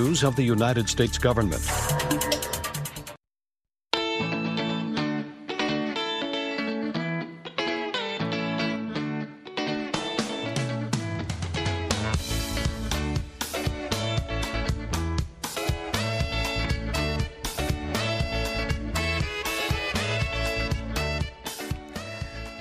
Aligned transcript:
News 0.00 0.24
of 0.24 0.34
the 0.34 0.42
United 0.42 0.88
States 0.88 1.18
government. 1.18 1.60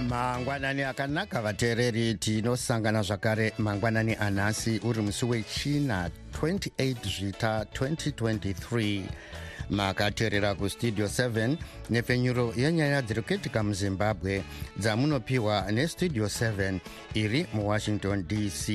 mangwanani 0.09 0.83
akanaka 0.83 1.41
vateereri 1.41 2.13
tinosangana 2.13 3.01
zvakare 3.01 3.53
mangwanani 3.57 4.15
anhasi 4.15 4.79
uri 4.83 5.01
musi 5.01 5.25
wechina 5.25 6.09
28 6.41 6.95
zvita 7.19 7.65
2023 7.73 9.01
makateerera 9.69 10.55
kustudio 10.55 11.05
7 11.05 11.57
nepfenyuro 11.89 12.53
yenyaya 12.57 13.01
dziri 13.01 13.21
kuitika 13.21 13.63
muzimbabwe 13.63 14.43
dzamunopiwa 14.77 15.71
nestudio 15.71 16.25
7 16.25 16.79
iri 17.13 17.47
muwashington 17.53 18.27
dc 18.27 18.65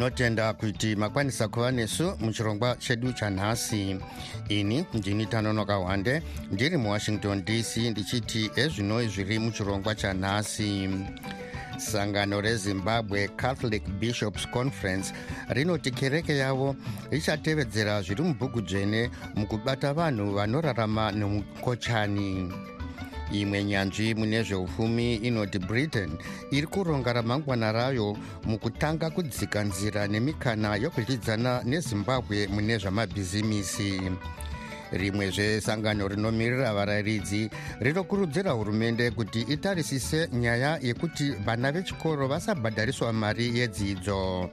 tinotenda 0.00 0.52
kuti 0.52 0.96
makwanisa 0.96 1.48
kuva 1.48 1.72
nesu 1.72 2.16
muchirongwa 2.20 2.76
chedu 2.76 3.12
chanhasi 3.12 3.96
ini 4.48 4.86
ndini 4.94 5.26
tanonoka 5.26 5.74
hwande 5.74 6.22
ndiri 6.52 6.76
muwashington 6.76 7.44
dc 7.44 7.76
ndichiti 7.76 8.50
ezvinoi 8.56 9.08
zviri 9.08 9.38
muchirongwa 9.38 9.94
chanhasi 9.94 10.88
sangano 11.76 12.40
rezimbabwe 12.40 13.28
catholic 13.28 13.88
bishops 13.88 14.48
conference 14.48 15.14
rinoti 15.48 15.90
kereke 15.90 16.36
yavo 16.36 16.76
richatevedzera 17.10 18.02
zviri 18.02 18.22
mubhuku 18.22 18.60
dzvene 18.60 19.10
mukubata 19.34 19.92
vanhu 19.92 20.32
vanorarama 20.34 21.12
nemukochani 21.12 22.52
imwe 23.32 23.64
nyanzvi 23.64 24.14
mune 24.14 24.42
zveupfumi 24.42 25.14
inoti 25.14 25.58
britain 25.58 26.10
iri 26.50 26.66
kuronga 26.66 27.12
ramangwana 27.12 27.72
rayo 27.72 28.16
mukutanga 28.44 29.10
kudzika 29.10 29.62
nzira 29.64 30.06
nemikana 30.08 30.76
yokudyidzana 30.76 31.62
nezimbabwe 31.64 32.46
mune 32.46 32.78
zvamabhizimisi. 32.78 34.00
Rimwezve 34.92 35.60
sangano 35.60 36.08
rinomirira 36.08 36.74
varayiridzi 36.74 37.50
rinokurudzira 37.80 38.50
hurumende 38.50 39.10
kuti 39.10 39.40
itarisise 39.40 40.28
nyaya 40.32 40.78
yekuti 40.82 41.30
vana 41.30 41.72
vechikoro 41.72 42.28
vasabhadhariswa 42.28 43.12
mari 43.12 43.58
yedzidzo. 43.58 44.50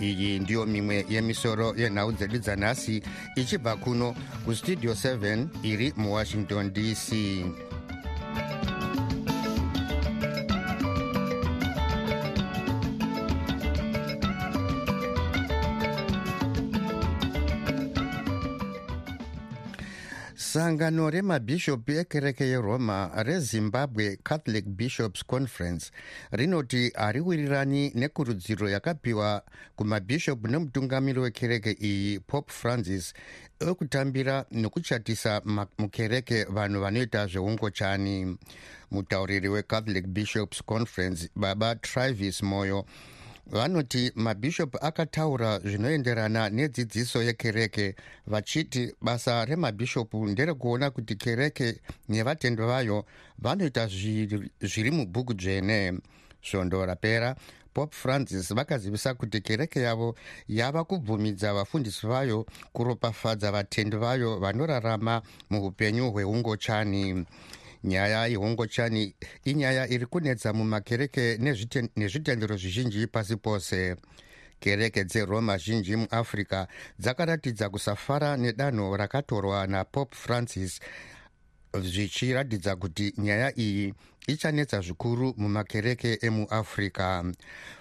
Iyi 0.00 0.38
ndiyo 0.38 0.66
mimwe 0.66 1.06
yemisoro 1.08 1.74
yenhau 1.76 2.12
dzedu 2.12 2.38
dzanhasi 2.38 3.02
ichibva 3.36 3.76
kuno 3.76 4.14
kustudio 4.44 4.92
7 4.92 5.46
iri 5.62 5.92
muwashington 5.96 6.72
dc 6.72 7.12
sangano 20.52 21.10
remabhishopu 21.10 21.92
ekereke 21.92 22.44
yeroma 22.44 23.10
rezimbabwe 23.22 24.16
catholic 24.24 24.64
bishops 24.66 25.24
conference 25.26 25.92
rinoti 26.32 26.90
hariwirirani 26.94 27.92
nekurudziro 27.94 28.68
yakapiwa 28.70 29.42
kumabhishopu 29.76 30.48
nemutungamiri 30.48 31.20
wekereke 31.20 31.72
iyi 31.80 32.20
pope 32.20 32.52
francis 32.52 33.14
ekutambira 33.60 34.44
nekuchatisa 34.50 35.42
mukereke 35.78 36.44
vanhu 36.44 36.80
vanoita 36.80 37.26
zveungochani. 37.26 38.36
Mutauriri 38.90 39.48
wecatholic 39.48 40.06
bishops 40.06 40.62
conference 40.64 41.28
baba 41.36 41.74
travis 41.74 42.42
moyo 42.42 42.84
vanoti 43.52 44.12
mabhishopu 44.14 44.78
akataura 44.80 45.58
zvinoenderana 45.58 46.48
nedzidziso 46.50 47.22
yekereke 47.22 47.94
vachiti 48.26 48.94
basa 49.02 49.44
remabhishopu 49.44 50.26
nderekuona 50.26 50.90
kuti 50.90 51.14
kereke 51.14 51.80
nevatendwa 52.08 52.66
vayo 52.66 53.04
vanoita 53.38 53.86
zviri 54.62 54.90
mubhuku 54.90 55.34
dzvene. 55.34 55.98
Svondo 56.42 56.86
rapera 56.86 57.36
pope 57.74 57.96
francis 57.96 58.54
vakazivisa 58.54 59.14
kuti 59.14 59.40
kereke 59.40 59.80
yavo 59.80 60.14
yava 60.48 60.84
kubvumidza 60.84 61.54
vafundisi 61.54 62.06
vayo 62.06 62.46
kuropafadza 62.72 63.52
vatendi 63.52 63.96
vayo 63.96 64.38
vanorarama 64.38 65.22
muupenyu 65.50 66.10
hweungochani 66.10 67.26
nyaya 67.84 68.26
yeungochani 68.26 69.14
inyaya 69.44 69.88
iri 69.88 70.06
kunetsa 70.06 70.52
mumakereke 70.52 71.38
nezvitendero 71.96 72.56
zvizhinji 72.56 73.06
pasi 73.06 73.36
pose. 73.36 73.96
Kereke 74.60 75.04
dzeroma 75.04 75.58
zhinji 75.58 75.96
muafrica 75.96 76.66
dzakaratidza 76.98 77.68
kusafara 77.68 78.36
nedanho 78.36 78.96
rakatorwa 78.96 79.66
napope 79.66 80.16
francis 80.16 80.80
zvichiratidza 81.78 82.76
kuti 82.76 83.14
nyaya 83.18 83.58
iyi 83.58 83.94
ichanetsa 84.26 84.80
zvikuru 84.80 85.34
mumakereke 85.36 86.18
emuafrica 86.22 87.24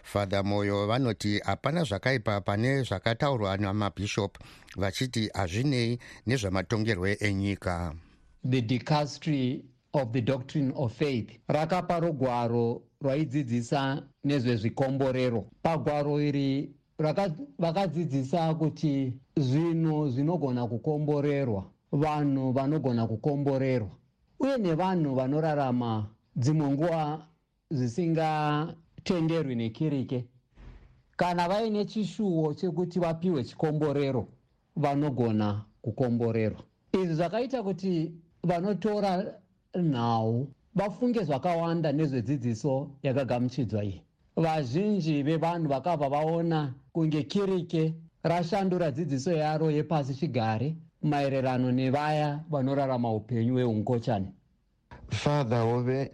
fadha 0.03 0.43
moyo 0.43 0.87
vanoti 0.87 1.39
hapana 1.39 1.83
zvakaipa 1.83 2.41
pane 2.41 2.83
zvakataurwa 2.83 3.57
namabhishopu 3.57 4.39
vachiti 4.75 5.29
hazvinei 5.33 5.99
nezvamatongerwe 6.27 7.17
enyika. 7.19 7.93
The 8.49 8.61
dicastery 8.61 9.63
of 9.93 10.11
the 10.11 10.21
doctrine 10.21 10.71
of 10.75 10.93
faith. 10.93 11.29
Rakapa 11.47 11.99
rogwaro 11.99 12.81
rwaidzidzisa 13.01 14.03
nezvezvikomborero. 14.23 15.45
Pagwaro 15.63 16.21
iri 16.21 16.69
vakadzidzisa 17.59 18.53
kuti 18.53 19.13
zvinhu 19.37 20.09
zvinogona 20.09 20.67
kukomborerwa 20.67 21.63
vanhu 21.91 22.51
vanogona 22.51 23.07
kukomborerwa 23.07 23.89
uye 24.39 24.57
nevanhu 24.57 25.15
vanorarama 25.15 26.09
dzimwe 26.35 26.67
nguva 26.71 27.27
zvisingatenderwi 27.71 29.55
nekirike. 29.55 30.25
Kana 31.17 31.47
vaine 31.47 31.85
chishuwo 31.85 32.53
chekuti 32.53 32.99
vapiwe 32.99 33.43
chikomborero 33.43 34.27
vanogona 34.75 35.65
kukomborerwa. 35.81 36.63
Izvi 36.93 37.13
zvakaita 37.15 37.63
kuti 37.63 38.11
vanotora 38.43 39.39
nhau 39.75 40.47
vafunge 40.75 41.23
zvakawanda 41.23 41.91
nezvedzidziso 41.91 42.89
yakagamuchidzwa 43.03 43.83
iyi. 43.83 44.01
Vazhinji 44.35 45.23
vevanhu 45.23 45.67
vakabva 45.69 46.09
vaona 46.09 46.73
kunge 46.93 47.23
kirike 47.23 47.93
rashandura 48.23 48.91
dzidziso 48.91 49.31
yaro 49.31 49.71
yepasi 49.71 50.13
chigare 50.15 50.75
maererano 51.01 51.71
nevaya 51.71 52.39
vanorarama 52.49 53.13
upenyu 53.13 53.53
hweungochani 53.53 54.33
father 55.11 55.61
hove 55.61 56.11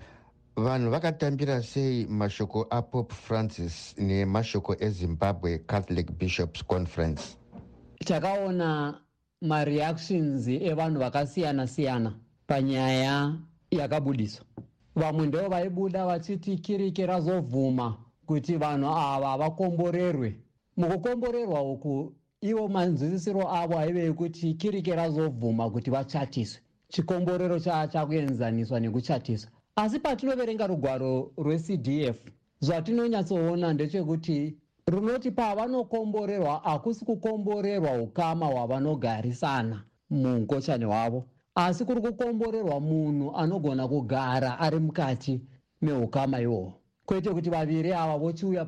vanhu 0.55 0.89
vakatambira 0.91 1.61
sei 1.63 2.05
mashoko 2.05 2.67
apope 2.69 3.13
francis 3.13 3.95
nemashoko 3.97 4.75
ezimbabwe 4.79 5.59
catholic 5.67 6.11
bishops 6.11 6.63
conference? 6.63 7.37
Takaona 8.05 8.99
mareactions 9.41 10.47
evanhu 10.47 10.99
vakasiyana-siyana 10.99 12.13
panyaya 12.47 13.33
yakabudiswa. 13.71 14.45
Vamwe 14.95 15.27
ndo 15.27 15.49
vaibuda 15.49 16.05
vachiti 16.05 16.57
kirike 16.57 17.05
razovhuma 17.05 17.97
kuti 18.25 18.57
vanhu 18.57 18.87
ava 18.89 19.37
vakomborerwe. 19.37 20.35
Mukukomborerwa 20.77 21.61
uku 21.71 22.13
ivo 22.41 22.67
manzwisisiro 22.67 23.49
avo 23.55 23.77
aive 23.79 24.05
ekuti 24.05 24.53
kirike 24.53 24.95
razovhuma 24.95 25.69
kuti 25.69 25.89
vachatiswe. 25.91 26.61
Chikomborero 26.87 27.59
chachakuenzaniswa 27.59 28.79
nekuchatiswa. 28.79 29.51
Asi 29.75 29.99
patinoverenga 29.99 30.67
rugwaro 30.67 31.31
rwecdf 31.37 32.17
zvatinonyatsoona 32.59 33.73
ndechekuti 33.73 34.57
runoti 34.87 35.31
pavanokomborerwa 35.31 36.59
hakusi 36.63 37.05
kukomborerwa 37.05 38.01
ukama 38.01 38.45
hwavanogarisana 38.45 39.83
muungochani 40.09 40.85
hwavo 40.85 41.25
asi 41.55 41.85
kuri 41.85 42.01
kukomborerwa 42.01 42.79
munhu 42.79 43.31
anogona 43.35 43.87
kugara 43.87 44.59
ari 44.59 44.79
mukati 44.79 45.41
meukama 45.81 46.41
ihwohwo 46.41 46.73
kwete 47.05 47.29
kuti 47.33 47.49
vaviri 47.49 47.93
ava 47.93 48.17
vochiuya 48.17 48.67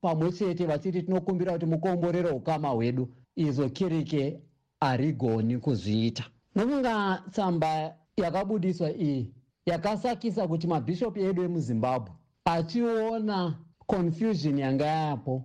pamwe 0.00 0.32
chete 0.32 0.66
vachiti 0.66 1.02
tinokumbira 1.02 1.52
kuti 1.52 1.66
mukomborere 1.66 2.30
ukama 2.30 2.68
hwedu 2.68 3.08
izvo 3.36 3.68
kirike 3.68 4.40
harigoni 4.80 5.58
kuzviita. 5.58 6.24
Nokunga 6.54 7.22
tsamba 7.30 7.94
yakabudiswa 8.16 8.90
iyi 8.92 9.32
yakasakisa 9.66 10.48
kuti 10.48 10.66
mabhishopu 10.66 11.18
edu 11.20 11.42
emuzimbabwe 11.42 12.12
achiona 12.44 13.58
confusion 13.86 14.58
yanga 14.58 14.86
yapo 14.86 15.44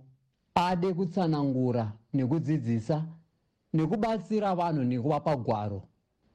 ade 0.54 0.94
kutsanangura 0.94 1.92
nekudzidzisa 2.14 3.04
nekubatsira 3.74 4.54
vanhu 4.54 4.82
nekuvapa 4.84 5.36
gwaro 5.36 5.82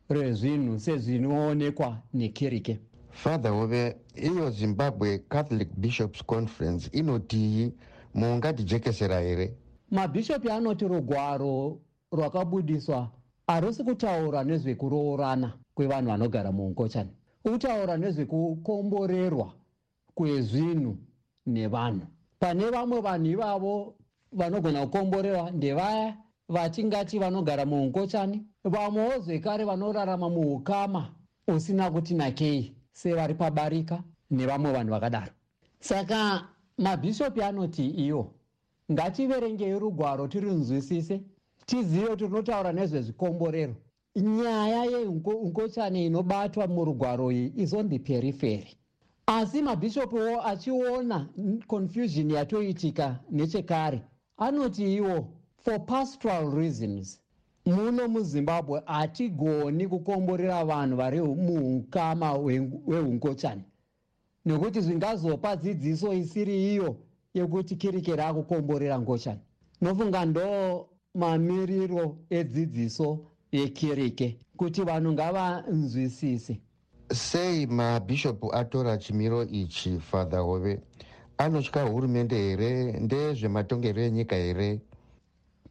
rezvinhu 0.10 0.80
sezvinoonekwa 0.80 1.98
nekirike. 2.14 2.80
Father 3.12 3.52
hove 3.52 3.96
iyo 4.16 4.50
zimbabwe 4.50 5.18
catholic 5.18 5.70
bishops 5.78 6.24
conference 6.26 6.90
inotii 6.92 7.74
mungatijekesera 8.14 9.20
here? 9.20 9.54
Mabhishopi 9.92 10.50
anoti 10.52 10.88
rugwaro 10.88 11.80
rwakabudiswa 12.12 13.12
harusi 13.48 13.84
kutaura 13.84 14.44
nezvekuroorana 14.44 15.54
kwevanhu 15.76 16.08
vanogara 16.10 16.52
muungochani 16.52 17.10
kutaura 17.44 17.98
nezvekukomborerwa 17.98 19.54
kwezvinhu 20.16 20.98
nevanhu. 21.46 22.08
Pane 22.40 22.70
vamwe 22.70 23.02
vanhu 23.02 23.26
ivavo 23.26 23.96
vanogona 24.32 24.86
kukomborerwa 24.86 25.52
ndevaya 25.52 26.18
vatingati 26.50 27.19
vanogara 27.19 27.66
muungochani 27.66 28.46
vamwewo 28.63 29.19
zvekare 29.19 29.66
vanorarama 29.66 30.30
muukama 30.30 31.16
usina 31.48 31.92
kuti 31.92 32.13
nakei 32.13 32.75
sevari 32.92 33.34
pabarika 33.34 34.04
nevamwe 34.31 34.72
vanhu 34.72 34.92
vakadaro. 34.92 35.31
Saka 35.80 36.48
mabhishopi 36.78 37.42
anoti 37.44 37.86
iyo 37.90 38.34
ngativerengei 38.92 39.80
rugwaro 39.80 40.28
tirinzwisise 40.28 41.22
tizive 41.66 42.07
kuti 42.07 42.24
rinotaura 42.24 42.72
nezvezvikomborero. 42.74 43.75
Nyaya 44.16 44.84
yeungochani 44.86 46.06
inobatwa 46.06 46.68
murugwaro 46.68 47.31
iyi 47.31 47.54
is 47.56 47.74
on 47.74 47.90
the 47.90 48.00
periferi. 48.00 48.78
Asi 49.28 49.62
mabhishopiwo 49.62 50.42
achiona 50.46 51.30
confusion 51.68 52.31
yatoitika 52.31 53.19
nechekare 53.31 54.01
anoti 54.38 54.96
iwo 54.96 55.38
for 55.64 55.80
pastoral 55.86 56.52
reasons 56.52 57.20
muno 57.66 58.08
muzimbabwe 58.08 58.82
hatigoni 58.86 59.88
kukomborera 59.88 60.66
vanhu 60.66 60.96
vari 60.98 61.22
muukama 61.22 62.30
hweungochani 62.30 63.64
nekuti 64.46 64.82
zvingazopa 64.82 65.56
dzidziso 65.56 66.14
isiri 66.14 66.74
iyo 66.74 66.96
yekuti 67.34 67.76
kirikeri 67.76 68.22
akukomborera 68.22 69.00
ngochani 69.00 69.40
nofunga 69.82 70.26
ndo 70.26 70.88
mamiriro 71.16 72.18
edzidziso 72.30 73.20
yekirike 73.52 74.38
kuti 74.58 74.82
vanhu 74.84 75.12
ngavanzwisise. 75.14 76.60
Sei 77.14 77.66
mabhishopu 77.68 78.56
atora 78.56 78.98
chimiro 78.98 79.44
ichi 79.44 80.00
father 80.00 80.40
hove 80.40 80.80
anotya 81.38 81.84
hurumende 81.84 82.36
here? 82.36 82.92
Ndezvematongero 83.00 84.02
enyika 84.02 84.36
here 84.36 84.82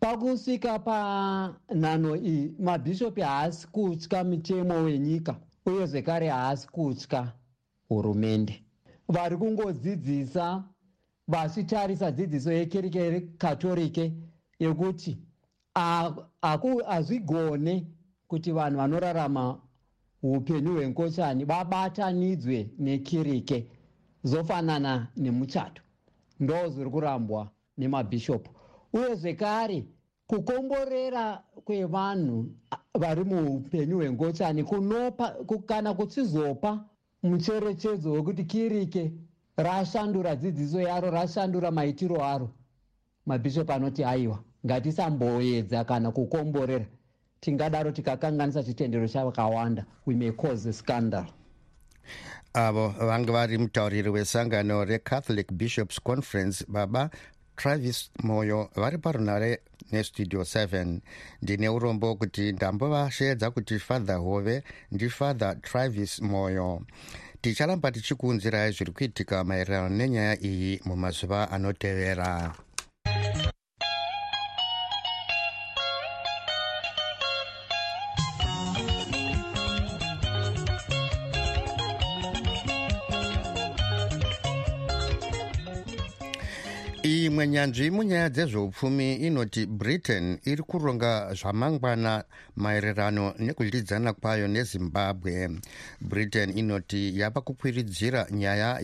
pakusvika 0.00 0.78
panhano 0.78 2.16
iyi 2.16 2.54
mabhishopi 2.58 3.20
haasi 3.20 3.66
kutya 3.66 4.24
mitemo 4.24 4.74
wenyika 4.74 5.36
uye 5.66 5.86
zvekare 5.86 6.28
haasi 6.28 6.68
kutya 6.68 7.32
hurumende. 7.88 8.62
Vari 9.08 9.36
kungodzidzisa 9.36 10.64
vachitarisa 11.28 12.10
dzidziso 12.12 12.52
yekereke 12.52 13.20
katorike 13.38 14.12
yekuti 14.58 15.18
hazvigone 16.86 17.86
kuti 18.28 18.52
vanhu 18.52 18.76
vanorarama 18.78 19.60
upenyu 20.22 20.72
hwenkochani 20.72 21.44
vabatanidzwe 21.44 22.70
nekirike 22.78 23.66
zofanana 24.24 25.08
nemuchato. 25.16 25.82
Ndo 26.40 26.68
zviri 26.68 26.90
kurambwa 26.90 27.50
nemabhishopu 27.78 28.57
uye 28.92 29.14
zvekare 29.14 29.84
kukomborera 30.26 31.42
kwevanhu 31.64 32.46
vari 32.94 33.24
muupenyu 33.24 33.96
hwengochani 33.96 34.64
kunopa 34.64 35.36
kana 35.66 35.94
kuchizopa 35.94 36.84
mucherechedzo 37.22 38.12
wekuti 38.12 38.44
kirike 38.44 39.12
rashandura 39.56 40.36
dzidziso 40.36 40.80
yaro 40.80 41.10
rashandura 41.10 41.70
maitiro 41.70 42.24
aro. 42.24 42.50
Mabhishopu 43.26 43.72
anoti 43.72 44.04
aiwa 44.04 44.38
ngatisamboedza 44.66 45.84
kana 45.84 46.10
kukomborera. 46.10 46.86
Tingadaro 47.40 47.90
tikakanganisa 47.90 48.62
chitendero 48.62 49.08
chakawanda. 49.08 49.84
We 50.06 50.14
may 50.14 50.32
cause 50.32 50.72
scandal. 50.72 51.26
Avo 52.54 52.88
vanga 52.88 53.32
vari 53.32 53.58
mutauriri 53.58 54.10
wesangano 54.10 54.84
recatholic 54.84 55.52
bishops 55.52 56.00
conference 56.00 56.64
baba 56.68 57.10
travis 57.58 58.10
moyo 58.22 58.70
vari 58.76 58.98
parunare 58.98 59.60
nestudio 59.92 60.40
7 60.40 61.00
ndine 61.42 61.68
urombo 61.68 62.14
kuti 62.14 62.52
ndambovasheedza 62.52 63.50
kuti 63.50 63.78
father 63.78 64.16
hove 64.16 64.62
ndifather 64.92 65.60
travis 65.60 66.22
moyo. 66.22 66.82
Ticharamba 67.40 67.92
tichikuunzirai 67.92 68.72
zviri 68.72 68.92
kuitika 68.92 69.44
maererano 69.44 69.88
nenyaya 69.88 70.34
iyi 70.42 70.80
mumazuva 70.84 71.50
anotevera 71.50 72.54
imwe 87.38 87.48
nyanzvi 87.48 87.90
munyaya 87.90 88.28
dzezveupfumi 88.34 89.14
inoti 89.26 89.66
britain 89.66 90.38
iri 90.44 90.62
kuronga 90.62 91.34
zvamangwana 91.38 92.24
maererano 92.56 93.34
nekudyidzana 93.38 94.12
kwayo 94.12 94.48
nezimbabwe. 94.48 95.48
Britain 96.00 96.50
inoti 96.58 97.14
yava 97.20 97.40
kukwiridzira 97.40 98.26
nyaya 98.30 98.80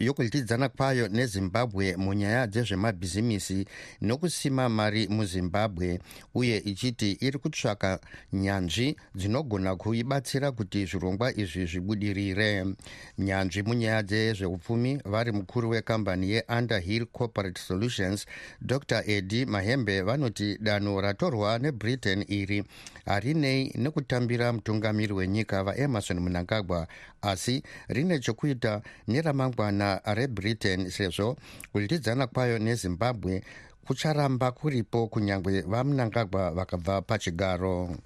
yokudyidzana 0.00 0.68
kwayo 0.68 1.08
nezimbabwe 1.08 1.96
munyaya 1.96 2.46
dzezvemabhizimisi 2.46 3.66
nokusima 4.00 4.68
mari 4.68 5.08
muzimbabwe 5.08 6.00
uye 6.34 6.58
ichiti 6.58 7.12
iri 7.20 7.38
kutsvaka 7.38 8.00
nyanzvi 8.32 8.96
dzinogona 9.14 9.76
kuibatsira 9.76 10.52
kuti 10.52 10.86
zvirongwa 10.86 11.36
izvi 11.36 11.66
zvibudirire. 11.66 12.64
Nyanzvi 13.18 13.62
munyaya 13.62 14.02
dzezveupfumi 14.02 15.00
vari 15.04 15.32
mukuru 15.32 15.70
wekambani 15.70 16.30
yeunderhill 16.30 17.06
corporate 17.06 17.60
solutions 17.60 18.26
dr. 18.60 19.02
Edi 19.06 19.46
mahembe 19.46 20.02
vanoti 20.02 20.58
danho 20.58 21.00
ratorwa 21.00 21.58
nebritain 21.58 22.24
iri 22.28 22.64
harinei 23.06 23.72
nekutambira 23.74 24.52
mutungamiri 24.52 25.12
wenyika 25.12 25.64
vaemarson 25.64 26.20
mnangagwa 26.20 26.86
asi 27.34 27.62
rine 27.88 28.18
chokuita 28.18 28.82
neramangwana 29.10 30.00
rebritain 30.14 30.90
sezvo 30.90 31.36
kudyidzana 31.72 32.26
kwayo 32.26 32.58
nezimbabwe 32.58 33.42
kucharamba 33.86 34.52
kuripo 34.52 35.06
kunyange 35.12 35.60
vamnangagwa 35.60 36.50
vakabva 36.50 37.02
pachigaro 37.02 37.96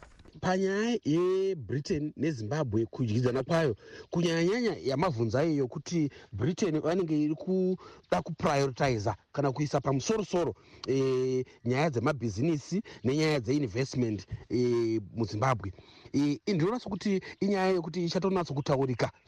panyaya 0.40 0.98
yebritain 1.04 2.12
nezimbabwe 2.16 2.86
kudyidzana 2.86 3.42
kwayo. 3.42 3.76
Kunyanyanyanya 4.10 4.76
yamavhunzo 4.84 5.38
ayo 5.38 5.54
yokuti 5.54 6.10
britain 6.32 6.80
vanenge 6.80 7.14
iri 7.24 7.34
kuda 7.34 8.22
kuprioritiza 8.22 9.16
kana 9.32 9.52
kuisa 9.52 9.80
pamusorosoro 9.80 10.54
e, 10.88 11.44
nyaya 11.64 11.90
dzemabhizinisi 11.90 12.82
nenyaya 13.04 13.40
dzeinvestment 13.40 14.26
e, 14.50 15.00
muzimbabwe. 15.14 15.72
E, 16.12 16.40
ndinoona 16.46 16.80
sokuti 16.80 17.20
inyaya 17.40 17.70
yokuti 17.70 18.04
ichatonatso 18.04 18.54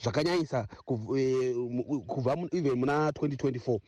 zvakanyanyisa 0.02 0.67
kubva 0.87 2.37
even 2.52 2.79
muna 2.79 3.11
2024 3.11 3.81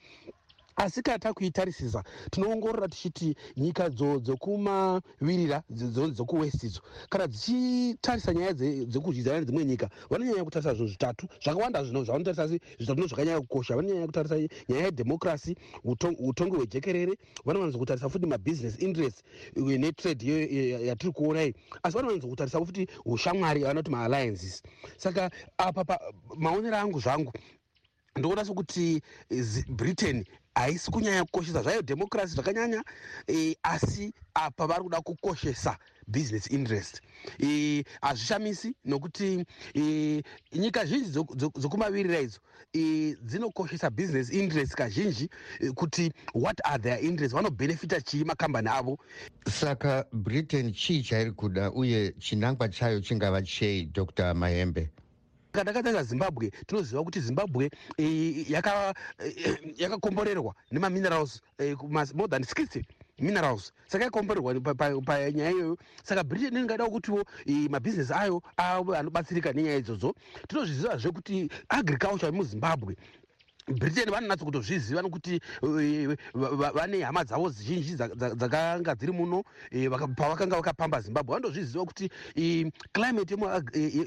asi 0.76 1.02
kana 1.02 1.18
takuitarisisa 1.18 2.04
tinoongorora 2.30 2.88
tichiti 2.88 3.34
nyika 3.56 3.88
dzo 3.90 4.20
dzekumavirira 4.20 5.62
dzekuwest 5.70 6.62
idzo 6.62 6.80
kana 7.08 7.26
dzichitarisa 7.26 8.34
nyaya 8.34 8.52
dzekudyidzana 8.52 9.40
nedzimwe 9.40 9.64
nyika 9.64 9.90
vanonyanya 10.10 10.44
kutarisa 10.44 10.74
zvinhu 10.74 10.88
zvitatu. 10.88 11.28
Zvakawanda 11.44 11.84
zvino 11.84 12.04
zvavanotarisa 12.04 12.42
asi 12.42 12.60
zvitatu 12.78 12.98
ndo 12.98 13.06
zvakanyanya 13.06 13.40
kukosha. 13.40 13.76
Vanonyanya 13.76 14.06
kutarisa 14.06 14.36
nyaya 14.68 14.84
yedhemokrasi 14.84 15.56
utongi 15.84 16.56
hwejekerere 16.56 17.16
vanowanza 17.44 17.78
kutarisa 17.78 18.08
futi 18.08 18.26
mabusiness 18.26 18.82
interest 18.82 19.24
netrade 19.56 20.26
yatiri 20.86 21.12
kuona 21.12 21.44
iyi. 21.44 21.54
Asi 21.82 21.96
vanowanza 21.96 22.28
kutarisa 22.28 22.64
futi 22.64 22.86
ushamwari 23.04 23.64
vanoti 23.64 23.90
maalliances. 23.90 24.62
Saka 24.96 25.30
apa 25.58 25.98
maonero 26.36 26.76
angu 26.76 27.00
zvangu 27.00 27.32
ndoona 28.16 28.44
sokuti 28.44 29.02
britain 29.68 30.24
haisi 30.54 30.90
kunyanya 30.90 31.24
kukoshesa. 31.24 31.62
Zvayo 31.62 31.82
dhemokirasi 31.82 32.34
zvakanyanya 32.34 32.84
e, 33.28 33.56
asi 33.62 34.12
apa 34.34 34.66
vari 34.66 34.82
kuda 34.82 35.00
kukoshesa 35.00 35.78
business 36.06 36.50
interest. 36.50 37.00
Hazvishamisi 38.02 38.68
e, 38.68 38.74
nokuti 38.84 39.44
e, 39.74 40.22
nyika 40.52 40.84
zhinji 40.84 41.10
dzokumavirira 41.56 42.20
idzo 42.20 42.40
e, 42.72 43.16
dzinokoshesa 43.22 43.90
business 43.90 44.32
interest 44.32 44.74
kazhinji 44.74 45.28
e, 45.60 45.70
kuti 45.70 46.12
what 46.34 46.60
are 46.64 46.82
their 46.82 47.04
interest 47.04 47.34
vanobhenefita 47.34 48.00
chii 48.00 48.24
makambani 48.24 48.68
avo? 48.68 48.98
Saka 49.50 50.04
britain 50.12 50.72
chii 50.72 51.02
chairi 51.02 51.32
kuda 51.32 51.70
uye 51.70 52.12
chinangwa 52.18 52.68
chayo 52.68 53.00
chingava 53.00 53.42
chei 53.42 53.86
dr. 53.86 54.34
Mahembe 54.34 54.90
ka 55.52 55.64
takatanga 55.64 56.02
zimbabwe 56.02 56.50
tinoziva 56.66 57.04
kuti 57.04 57.20
zimbabwe 57.20 57.70
e, 57.98 58.46
yakakomborerwa 59.78 60.54
e, 60.70 60.74
nemaminerals 60.74 61.40
e, 61.58 61.76
more 62.14 62.28
than 62.28 62.42
60 62.42 62.82
minerals. 63.18 63.72
Saka 63.86 64.04
yakomborerwa 64.04 64.74
panyaya 65.04 65.50
iyoyo. 65.50 65.78
Saka 66.02 66.24
britain 66.24 66.56
ingadawo 66.56 66.90
kutiwo 66.90 67.24
mabhizinesi 67.70 68.12
ayo 68.12 68.42
ave 68.56 68.96
anobatsirika 68.96 69.52
nenyaya 69.52 69.76
idzodzo. 69.78 70.14
Tinozviziva 70.48 70.96
zvekuti 70.96 71.48
agriculture 71.68 72.26
yemuzimbabwe 72.26 72.96
britain 73.78 74.10
vanonatsa 74.10 74.44
kutozviziva 74.44 75.02
nokuti 75.02 75.40
eh, 75.62 76.16
vane 76.74 77.02
hama 77.02 77.24
dzavo 77.24 77.50
zhinji 77.50 77.94
dzakanga 77.94 78.94
dziri 78.94 79.12
muno 79.12 79.44
eh, 79.70 79.90
pavakanga 79.90 80.56
vakapamba 80.56 81.00
zimbabwe. 81.00 81.34
Vanotozviziva 81.34 81.84
kuti 81.84 82.10
climate 82.92 83.36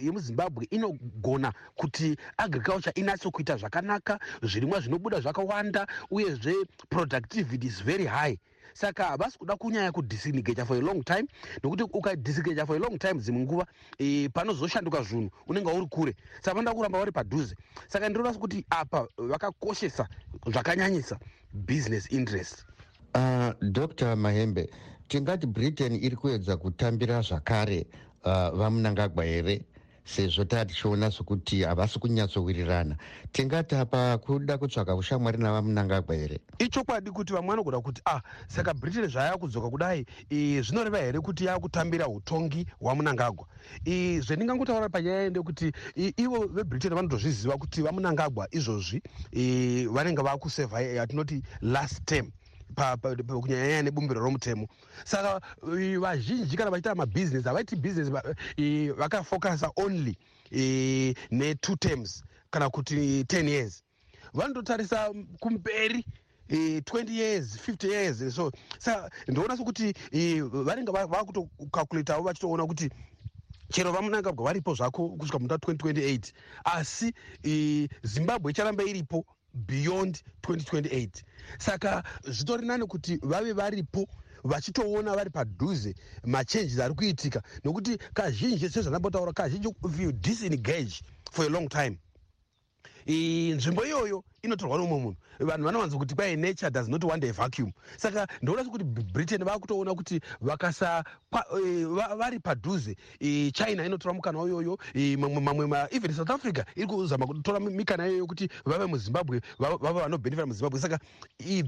yemuzimbabwe 0.03 0.67
inogona 0.71 1.53
kuti 1.75 2.15
agriculture 2.37 2.91
inatsokuita 2.95 3.57
zvakanaka 3.57 4.19
zvirimwa 4.41 4.79
zvinobuda 4.79 5.19
zvakawanda 5.19 5.87
uyezve 6.11 6.55
productivity 6.89 7.67
is 7.67 7.83
very 7.83 8.05
high 8.05 8.37
saka 8.75 9.03
havasi 9.03 9.37
kuda 9.37 9.55
kunyanya 9.55 9.91
kudisengage 9.91 10.65
for 10.65 10.77
a 10.77 10.81
long 10.81 11.03
time 11.03 11.27
nokuti 11.63 11.83
ukadisengage 11.83 12.65
for 12.67 12.75
a 12.75 12.79
long 12.79 12.97
time 12.99 13.13
dzimwe 13.13 13.41
nguva 13.41 13.65
e, 13.97 14.29
panozoshanduka 14.29 15.03
zvinhu 15.03 15.31
unenge 15.47 15.71
uri 15.71 15.87
kure. 15.87 16.15
Saka 16.41 16.55
vanoda 16.55 16.75
kuramba 16.75 16.99
vari 16.99 17.11
padhuze. 17.11 17.55
Saka 17.87 18.09
ndinoda 18.09 18.33
kuti 18.33 18.65
apa 18.69 19.07
vakakoshesa 19.17 20.07
zvakanyanyisa 20.47 21.19
business 21.53 22.11
interest. 22.11 22.65
Uh, 23.15 23.53
dr 23.61 24.15
mahembe 24.15 24.69
tingati 25.07 25.47
britain 25.47 25.93
iri 25.93 26.15
kuedza 26.15 26.57
kutambira 26.57 27.21
zvakare 27.21 27.87
uh, 28.25 28.49
vamunangagwa 28.49 29.25
here 29.25 29.61
sezvo 30.05 30.45
taa 30.45 30.65
tichiona 30.65 31.11
sokuti 31.11 31.63
havasi 31.63 31.99
kunyatsowirirana 31.99 32.95
tingati 33.31 33.75
apa 33.75 34.17
kuda 34.17 34.57
kutsvaga 34.57 34.95
ushamwari 34.95 35.37
navamunangagwa 35.37 36.15
here? 36.15 36.39
Ichokwadi 36.59 37.11
kuti 37.11 37.33
vamwe 37.33 37.49
vanogona 37.49 37.81
kuti 37.81 38.01
ah 38.05 38.21
saka 38.47 38.73
britain 38.73 39.07
zvayakudzoka 39.07 39.69
kudai 39.69 40.05
zvinoreva 40.29 40.97
here 40.97 41.19
kuti 41.19 41.45
yakutambira 41.45 42.07
utongi 42.07 42.65
hwamunangagwa 42.79 43.47
zvendingangotaura 44.19 44.89
panyaya 44.89 45.29
ndekuti 45.29 45.71
ivo 46.17 46.47
vebritain 46.47 46.93
vanotozviziva 46.93 47.57
kuti 47.57 47.81
vamunangagwa 47.81 48.47
izvozvi 48.51 49.01
vanenge 49.89 50.21
vakusevha 50.21 50.81
yatinoti 50.81 51.41
last 51.61 52.05
term 52.05 52.31
kunyanyanya 53.41 53.81
nebumbiro 53.81 54.21
romutemo. 54.21 54.67
Saka 55.05 55.41
vazhinji 55.99 56.57
kana 56.57 56.71
vachiita 56.71 56.95
mabhizinesi 56.95 57.47
havaiti 57.47 57.75
bhizinesi 57.75 58.91
vakafocasa 58.97 59.71
only 59.75 60.17
ne2 60.51 61.77
terms 61.77 62.23
kana 62.51 62.69
kuti 62.69 63.23
10 63.23 63.49
years. 63.49 63.83
Vanototarisa 64.33 65.13
kumberi 65.39 66.05
20 66.49 67.11
years 67.11 67.57
50 67.57 67.87
years 67.87 68.35
so 68.35 68.51
saka 68.79 69.09
ndoona 69.27 69.57
sokuti 69.57 69.93
vanenge 70.41 70.91
vakutokakuletawo 70.91 72.23
vachitoona 72.23 72.65
kuti 72.65 72.89
chero 73.69 73.91
vamunangagwa 73.91 74.45
varipo 74.45 74.73
zvako 74.75 75.09
kusvika 75.09 75.39
muta 75.39 75.55
2028 75.55 76.33
asi 76.63 77.13
zimbabwe 78.03 78.51
icharamba 78.51 78.83
iripo 78.83 79.25
beyond 79.53 80.19
2028 80.43 81.09
saka 81.57 82.03
zvitori 82.23 82.67
nani 82.67 82.85
kuti 82.87 83.17
vave 83.23 83.53
varipo 83.53 84.07
vachitoona 84.43 85.15
vari 85.15 85.29
padhuze 85.29 85.95
machanges 86.25 86.79
ari 86.79 86.93
kuitika 86.93 87.41
nokuti 87.63 87.97
kazhinji 88.13 88.69
sezvandambotaura 88.69 89.33
kazhinji 89.33 89.67
you 89.99 90.11
disengage 90.11 91.01
for 91.31 91.45
a 91.45 91.49
long 91.49 91.67
time 91.69 91.97
nzvimbo 93.07 93.85
iyoyo 93.85 94.23
inotorwa 94.43 94.77
nomwe 94.77 94.99
munhu. 94.99 95.15
Vanhu 95.39 95.65
vanowanza 95.65 95.97
kuti 95.97 96.15
kwai 96.15 96.35
nature 96.35 96.69
does 96.71 96.87
not 96.87 97.03
want 97.03 97.23
a 97.23 97.31
vacuum. 97.31 97.71
Saka 97.97 98.27
ndoona 98.41 98.63
sekuti 98.63 98.83
britain 98.83 99.43
vakutoona 99.43 99.95
kuti 99.95 100.19
vakasa 100.41 101.03
e, 101.33 101.85
vari 102.17 102.39
padhuze. 102.39 102.95
E, 103.19 103.51
china 103.51 103.85
inotora 103.85 104.13
mukana 104.13 104.39
iyoyo 104.39 104.77
e, 104.93 105.17
mamwe 105.17 105.87
even 105.91 106.13
south 106.13 106.29
africa 106.29 106.63
iri 106.75 106.87
kuzama 106.87 107.27
kutora 107.27 107.59
mikana 107.59 108.07
iyoyo 108.07 108.27
kuti 108.27 108.49
vave 108.65 108.85
muzimbabwe 108.85 109.41
vave 109.59 109.99
vanobhenefita 109.99 110.45
muzimbabwe. 110.45 110.79
Saka 110.79 110.99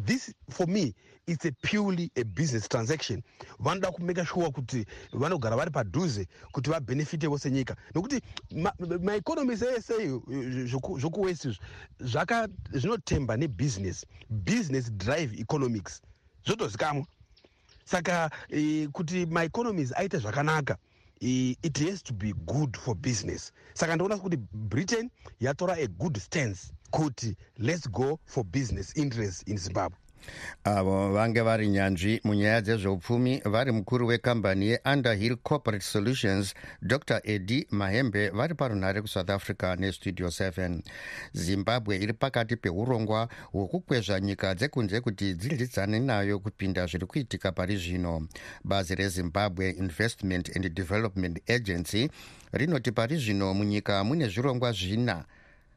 this 0.06 0.34
for 0.50 0.68
me 0.68 0.94
its 1.28 1.46
a 1.46 1.52
purely 1.62 2.10
a 2.16 2.24
business 2.24 2.68
transaction. 2.70 3.22
Vanoda 3.60 3.92
kumeka 3.92 4.26
sure 4.26 4.50
kuti 4.52 4.86
vanogara 5.14 5.56
vari 5.56 5.72
padhuze 5.72 6.28
kuti 6.52 6.70
vabhenefitewo 6.70 7.38
senyika 7.38 7.76
nokuti 7.96 8.22
maeconomies 9.04 9.62
ese 9.62 9.94
zvokuwest 11.34 11.46
izvi 11.46 12.80
zvinotemba 12.80 13.38
nebusiness 13.38 14.06
business 14.30 14.92
drive 14.92 15.34
economics. 15.40 16.02
Zvotozikamwa 16.46 17.06
saka 17.86 18.30
e, 18.50 18.88
kuti 18.88 19.26
maeconomies 19.26 19.94
aite 19.96 20.18
zvakanaka 20.18 20.78
e, 21.22 21.56
it 21.64 21.78
has 21.80 22.04
to 22.04 22.14
be 22.14 22.34
good 22.46 22.78
for 22.78 22.96
business. 22.96 23.52
Saka 23.74 23.96
ndinoona 23.96 24.18
kuti 24.18 24.38
britain 24.54 25.10
yatora 25.40 25.74
a 25.78 25.88
good 25.88 26.18
stance 26.18 26.72
kuti 26.92 27.36
let's 27.58 27.88
go 27.90 28.20
for 28.26 28.44
business 28.44 28.96
interest 28.98 29.48
in 29.48 29.58
zimbabwe 29.58 29.98
avo 30.64 31.12
vange 31.14 31.42
vari 31.42 31.68
nyanzvi 31.68 32.22
munyaya 32.24 32.62
dzezveupfumi 32.62 33.42
vari 33.46 33.72
mukuru 33.72 34.08
wekambani 34.08 34.68
yeunderhill 34.68 35.36
corporate 35.44 35.86
solutions 35.86 36.54
dr. 36.82 37.22
Edi 37.24 37.68
mahembe 37.72 38.30
vari 38.30 38.54
parunhare 38.54 39.02
kusouth 39.02 39.30
africa 39.30 39.76
nestudio 39.80 40.28
7 40.28 40.80
zimbabwe 41.34 41.98
iri 41.98 42.14
pakati 42.14 42.56
peurongwa 42.56 43.30
hwokukwezva 43.52 44.20
nyika 44.20 44.56
dzekunze 44.56 45.02
kuti 45.02 45.34
dzidyidzane 45.34 46.00
nayo 46.00 46.40
kupinda 46.40 46.86
zviri 46.86 47.06
kuitika 47.06 47.52
pari 47.52 47.78
zvino. 47.78 48.28
Bazi 48.64 48.96
rezimbabwe 48.96 49.70
investment 49.70 50.56
and 50.56 50.70
development 50.74 51.50
agency 51.50 52.10
rinoti 52.52 52.92
pari 52.92 53.18
zvino 53.18 53.54
munyika 53.54 54.04
mune 54.04 54.28
zvirongwa 54.28 54.72
zvina 54.72 55.26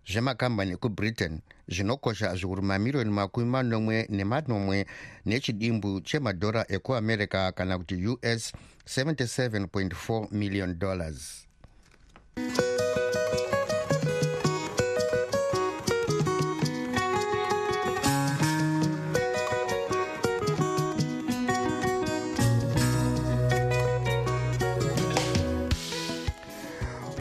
zvemakambani 0.06 0.72
ekubritain 0.72 1.40
zvinokosha 1.68 2.34
zviuru 2.34 2.62
mamiriyoni 2.62 3.10
makumi 3.10 3.46
manomwe 3.46 4.06
nemanomwe 4.10 4.86
nechidimbu 5.26 6.00
chemadhora 6.00 6.64
ekuamerica 6.68 7.52
kana 7.54 7.78
kuti 7.78 7.96
us 8.06 8.52
77.4 8.86 10.32
million 10.32 10.78
dollars 10.78 11.46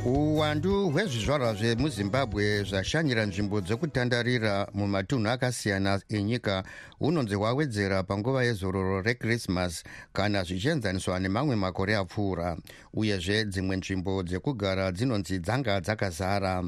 uwandu 0.06 0.90
hwezvizvarwa 0.90 1.54
zvemuzimbabwe 1.54 2.64
zvashanyira 2.64 3.26
nzvimbo 3.26 3.62
dzekutandarira 3.62 4.68
mumatunhu 4.74 5.30
akasiyana 5.30 6.02
enyika 6.10 6.64
hunonzi 7.00 7.36
hwawedzera 7.36 8.04
panguva 8.04 8.44
yezororo 8.44 9.02
rekrismas 9.02 9.84
kana 10.14 10.44
zvichienzaniswa 10.44 11.20
nemamwe 11.20 11.56
makore 11.56 11.96
apfuura. 11.96 12.58
Uyezve 12.94 13.46
dzimwe 13.46 13.76
nzvimbo 13.78 14.24
dzekugara 14.24 14.92
dzinonzi 14.92 15.40
dzanga 15.40 15.82
dzakazara. 15.82 16.64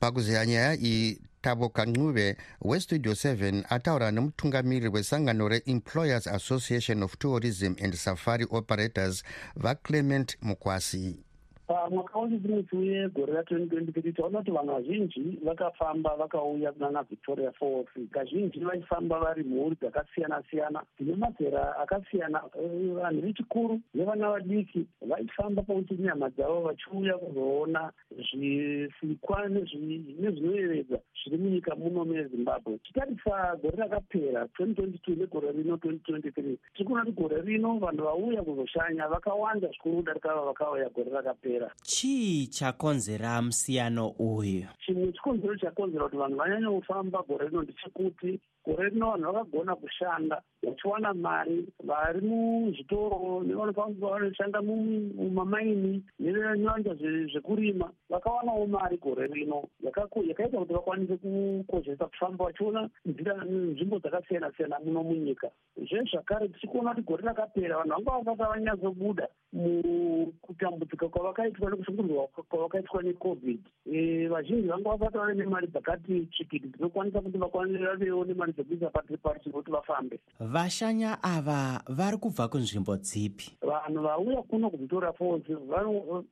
Pakuziya 0.00 0.46
nyaya 0.46 0.74
iyi 0.76 1.20
tabo 1.40 1.68
kancuve 1.68 2.36
westudio 2.60 3.12
7 3.12 3.64
ataura 3.68 4.10
nemutungamiriri 4.10 4.88
wesangano 4.88 5.48
reemployers 5.48 6.26
association 6.26 7.02
of 7.02 7.16
tourism 7.18 7.72
and 7.82 7.94
safari 7.94 8.46
operators 8.50 9.22
vaclement 9.56 10.36
mukwasi 10.42 11.25
pamwaka 11.66 12.18
wechipfumitsi 12.18 12.76
wegore 12.76 13.32
ra2023 13.32 14.12
taona 14.12 14.38
kuti 14.38 14.50
vanhu 14.50 14.72
vazhinji 14.74 15.38
vakafamba 15.44 16.16
vakauya 16.16 16.72
kunana 16.72 17.02
victoria 17.02 17.52
falls. 17.52 17.88
Kazhinji 18.10 18.60
vachifamba 18.60 19.18
vari 19.18 19.44
mhuri 19.44 19.76
dzakasiyana-siyana 19.80 20.82
dzine 21.00 21.16
mazera 21.16 21.76
akasiyana. 21.76 22.42
Eh, 22.60 22.94
vanhu 22.94 23.20
vechikuru 23.20 23.80
nevana 23.94 24.30
vadiki 24.30 24.86
vachifamba 25.00 25.62
pauti 25.62 25.94
nyama 25.94 26.30
dzavo 26.30 26.60
vachiuya 26.60 27.18
kuzoona 27.18 27.92
zvisikwa 28.10 29.48
nezvinoyevedza 29.48 30.98
zviri 31.24 31.38
munyika 31.42 31.74
muno 31.74 32.04
mezimbabwe 32.04 32.78
titarisa 32.78 33.56
gore 33.62 33.76
rakapera 33.76 34.44
2022 34.44 35.18
negore 35.18 35.52
rino 35.52 35.74
2023 35.74 36.32
tiri 36.32 36.84
kuona 36.84 37.04
kuti 37.04 37.20
gore 37.22 37.40
rino 37.40 37.78
vanhu 37.78 38.02
vauya 38.04 38.42
kuzoshanya 38.42 39.08
vakawanda 39.08 39.68
zvikuru 39.68 39.96
kudarika 39.96 40.30
ava 40.30 40.44
vakauya 40.44 40.88
gore 40.88 41.10
rakapera 41.10 41.55
chii 41.82 42.46
chakonzera 42.46 43.42
musiyano 43.42 44.08
uyu? 44.18 44.66
Chimwe 44.84 45.12
chikonzero 45.12 45.56
chakonzera 45.56 46.04
kuti 46.04 46.16
vanhu 46.16 46.36
vanyanya 46.36 46.70
kufamba 46.70 47.22
gore 47.28 47.48
rino 47.48 47.62
ndechekuti 47.62 48.40
gore 48.64 48.88
rino 48.88 49.10
vanhu 49.10 49.32
vakagona 49.32 49.76
kushanda 49.76 50.42
vachiwana 50.62 51.14
mari 51.14 51.66
vari 51.84 52.20
muzvitoro 52.20 53.42
nevanofamba 53.46 54.62
mumamaini 54.62 56.02
nevanoita 56.18 56.94
zvekurima 56.94 57.90
vakawanawo 58.10 58.66
mari 58.66 58.96
gore 58.98 59.26
rino 59.26 59.68
yakaita 59.82 60.58
kuti 60.58 60.72
vakwanise 60.72 61.16
kukozhesa 61.16 62.06
kufamba 62.06 62.44
vachiona 62.44 62.90
nzira 63.04 63.44
nzvimbo 63.44 63.98
dzakasiyana 63.98 64.52
siyana 64.56 64.78
muno 64.84 65.02
munyika. 65.02 65.50
Zvezvakare 65.76 66.48
tichikuona 66.48 66.94
kuti 66.94 67.06
gore 67.06 67.22
rakapera 67.22 67.76
vanhu 67.78 68.04
vanga 68.04 68.30
vasati 68.30 68.50
vanyatsobuda 68.50 69.28
mukutambudzika 69.52 71.08
kwavakaitwa 71.50 71.70
nekushungurudzwa 71.70 72.26
kwavakaitwa 72.48 73.02
necovid. 73.02 73.60
E, 73.92 74.28
vazhinji 74.28 74.68
vanga 74.68 74.96
vave 74.96 75.34
nemari 75.34 75.66
dzakati 75.66 76.26
tsvikiti 76.26 76.68
dzinokwanisa 76.68 77.20
kuti 77.20 77.38
vavewo 77.38 78.24
nemari 78.24 78.52
dzekuisa 78.52 78.90
parutivi 78.90 79.52
kuti 79.52 79.70
vafambe. 79.70 80.20
Vashanya 80.40 81.22
ava 81.22 81.82
vari 81.88 82.16
kubva 82.18 82.48
kunzvimbo 82.48 82.96
dzipi? 82.96 83.56
Vanhu 83.62 84.02
vauya 84.02 84.42
kuno 84.42 84.70
kuvictoria 84.70 85.12
falls 85.12 85.44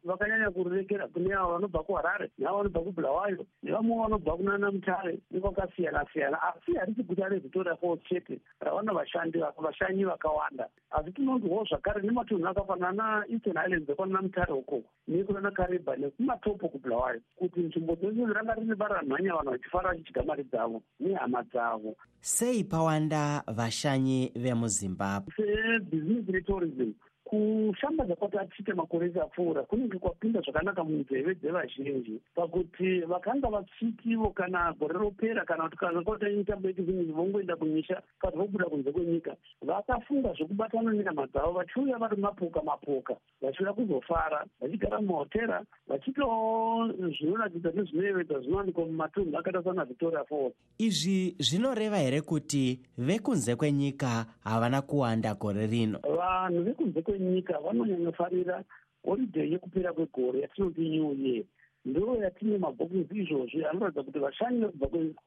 vakanyanya 0.04 0.50
kurekera 0.50 1.08
kune 1.08 1.34
avo 1.34 1.52
vanobva 1.52 1.82
kuharare 1.82 2.30
neavo 2.38 2.56
vanobva 2.58 2.80
kubulawayo 2.80 3.46
nevamwe 3.62 3.96
vanobva 4.02 4.36
kunana 4.36 4.70
mutare 4.70 5.18
nekwakasiyana 5.30 6.06
siyana 6.12 6.38
asi 6.42 6.74
harisi 6.74 7.02
guta 7.02 7.28
revictoria 7.28 7.76
falls 7.76 8.02
chete 8.08 8.40
ravana 8.60 8.92
vashandi 8.92 9.38
vashanyi 9.38 10.04
vakawanda. 10.04 10.68
Asi 10.90 11.12
tinonzwawo 11.12 11.64
zvakare 11.64 12.02
nematunhu 12.02 12.48
akafanana 12.48 13.24
eastern 13.28 13.56
islands 13.56 13.88
ekwanana 13.88 14.22
mutare 14.22 14.52
ukoko 14.52 14.88
nekunana 15.08 15.50
kareba 15.50 15.96
nekumatopo 15.96 16.68
kubulawayo 16.68 17.20
kuti 17.36 17.60
nzvimbo 17.60 17.96
dzose 17.96 18.14
dziranga 18.14 18.54
rine 18.54 18.74
bara 18.74 19.00
ranhanya 19.00 19.34
vanhu 19.34 19.50
vachifara 19.50 19.90
vachidya 19.90 20.22
mari 20.22 20.44
dzavo 20.44 20.82
nehama 21.00 21.42
dzavo. 21.42 21.96
Sei 22.20 22.64
pawanda 22.64 23.42
vashanyi 23.46 24.32
vemuzimbabwe? 24.34 25.34
Sebusiness 25.36 26.26
retourism 26.28 26.92
kushambadza 27.34 28.14
kwati 28.16 28.38
atiite 28.38 28.72
makore 28.74 29.06
ese 29.06 29.20
apfuura 29.20 29.62
kunenge 29.62 29.98
kwapinda 29.98 30.40
zvakanaka 30.40 30.84
munzeve 30.84 31.34
dzevazhinji. 31.34 32.20
Pakuti 32.34 33.00
vakanga 33.00 33.48
vasvitivo 33.48 34.30
kana 34.30 34.72
gore 34.78 34.94
ropera 34.94 35.44
kana 35.44 35.64
kuti 35.64 35.76
kana 35.76 36.02
kwaita 36.02 36.28
mitambo 36.28 36.68
yechivingi 36.68 37.12
vongoenda 37.12 37.56
kumisha 37.56 38.02
kati 38.18 38.36
vobuda 38.36 38.64
kunze 38.64 38.92
kwenyika 38.92 39.36
vakafunga 39.62 40.32
zvekubatana 40.32 40.92
nenyama 40.92 41.26
dzavo 41.26 41.52
vachiuya 41.52 41.98
vari 41.98 42.16
mapoka 42.16 42.62
mapoka 42.62 43.16
vachiuya 43.42 43.72
kuzofara 43.72 44.44
vachigara 44.60 45.00
mumahotera 45.00 45.64
vachitawo 45.88 46.92
zvinoratidza 46.92 47.70
nezvinoyevedza 47.74 48.40
zvinowanikwa 48.40 48.86
mumatunhu 48.86 49.38
akaita 49.38 49.62
sana 49.62 49.84
victoria 49.84 50.24
falls. 50.24 50.54
Izvi 50.78 51.34
zvinoreva 51.38 51.98
here 51.98 52.20
kuti 52.20 52.80
vekunze 52.98 53.56
kwenyika 53.56 54.26
havana 54.44 54.82
kuwanda 54.82 55.34
gore 55.34 55.66
rino? 55.66 55.98
Vanhu 56.16 56.62
vekunze 56.62 57.02
kwenyika 57.02 57.23
nyika 57.24 57.58
vanonyanyofarira 57.64 58.64
holidhey 59.04 59.50
yekupera 59.52 59.92
kwegore 59.92 60.40
yatinoti 60.40 60.80
new 60.80 61.12
year 61.24 61.44
ndo 61.84 62.16
yatine 62.24 62.58
mabhokisi 62.58 63.18
izvozvi 63.18 63.64
anoratidza 63.64 64.02
kuti 64.02 64.18
vashanyi 64.18 64.66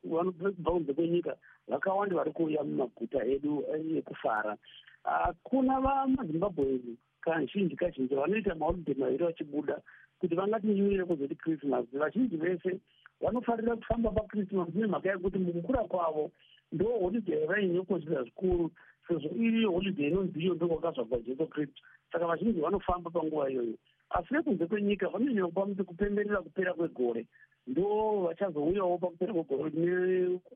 vanobva 0.04 0.51
kunze 0.66 0.94
kwenyika 0.94 1.34
vakawanda 1.68 2.16
vari 2.16 2.32
kuuya 2.32 2.63
mumaguta 2.63 3.25
edu 3.25 3.63
ekufara. 3.98 4.58
Hakuna 5.04 5.80
vamazimbabwe 5.80 6.80
kazhinji 7.22 7.75
kazhinji 7.75 8.16
vanoita 8.16 8.56
maholidhey 8.56 8.96
maviri 8.96 9.25
vachibuda 9.25 9.82
kuti 10.20 10.36
vangati 10.36 10.67
new 10.67 10.91
year 10.91 11.06
kuzoti 11.06 11.36
christmas. 11.36 11.86
Vazhinji 11.93 12.38
vese 12.38 12.80
vanofarira 13.22 13.76
kufamba 13.76 14.12
pachristmas 14.12 14.69
nemhaka 14.76 15.10
yekuti 15.10 15.38
mukukura 15.39 15.84
kwavo 15.84 16.32
ndo 16.71 16.86
holidhey 17.01 17.45
vainyokoshesa 17.45 18.23
zvikuru 18.23 18.71
sezvo 19.08 19.30
iri 19.36 19.65
holidhey 19.65 20.08
inonzi 20.08 20.39
iyo 20.39 20.53
ndokwakazvagwa 20.53 21.19
jesu 21.19 21.47
kristu 21.47 21.82
saka 22.12 22.27
vazhinji 22.27 22.62
vanofamba 22.62 23.10
panguva 23.10 23.49
iyoyo. 23.51 23.73
Asi 24.10 24.34
vekunze 24.34 24.65
kwenyika 24.65 25.10
vanonyanyokwamiti 25.10 25.84
kupemberera 25.84 26.41
kupera 26.41 26.73
kwegore. 26.73 27.25
Ndo 27.67 28.21
vachazouyawo 28.23 28.97
pakupera 28.97 29.34
kwegore 29.34 29.71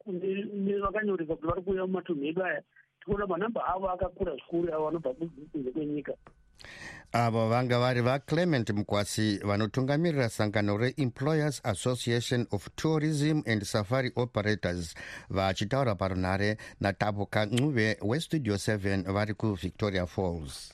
nevakanyoresa 0.08 1.36
kuti 1.36 1.48
vari 1.48 1.62
kuuya 1.62 1.88
mumatunhu 1.88 2.26
edu 2.26 2.44
aya. 2.44 2.62
Tikuona 3.00 3.28
manhamba 3.28 3.66
avo 3.66 3.90
akakura 3.90 4.36
zvikuru 4.36 4.74
avo 4.74 4.86
vanobva 4.86 5.14
kunze 5.14 5.72
kwenyika 5.72 6.14
avo 7.14 7.50
vanga 7.50 7.80
vari 7.80 8.02
vaclement 8.02 8.70
mukwasi 8.70 9.38
vanotungamirira 9.38 10.30
sangano 10.30 10.78
reemployers 10.78 11.62
association 11.64 12.48
of 12.52 12.68
tourism 12.76 13.42
and 13.46 13.64
safari 13.64 14.12
operators 14.16 14.96
vachitaura 15.30 15.96
parunhare 15.96 16.58
natabo 16.80 17.26
kancuve 17.26 17.98
westudio 18.02 18.56
7 18.56 19.12
vari 19.14 19.34
kuvictoria 19.34 20.06
falls 20.08 20.74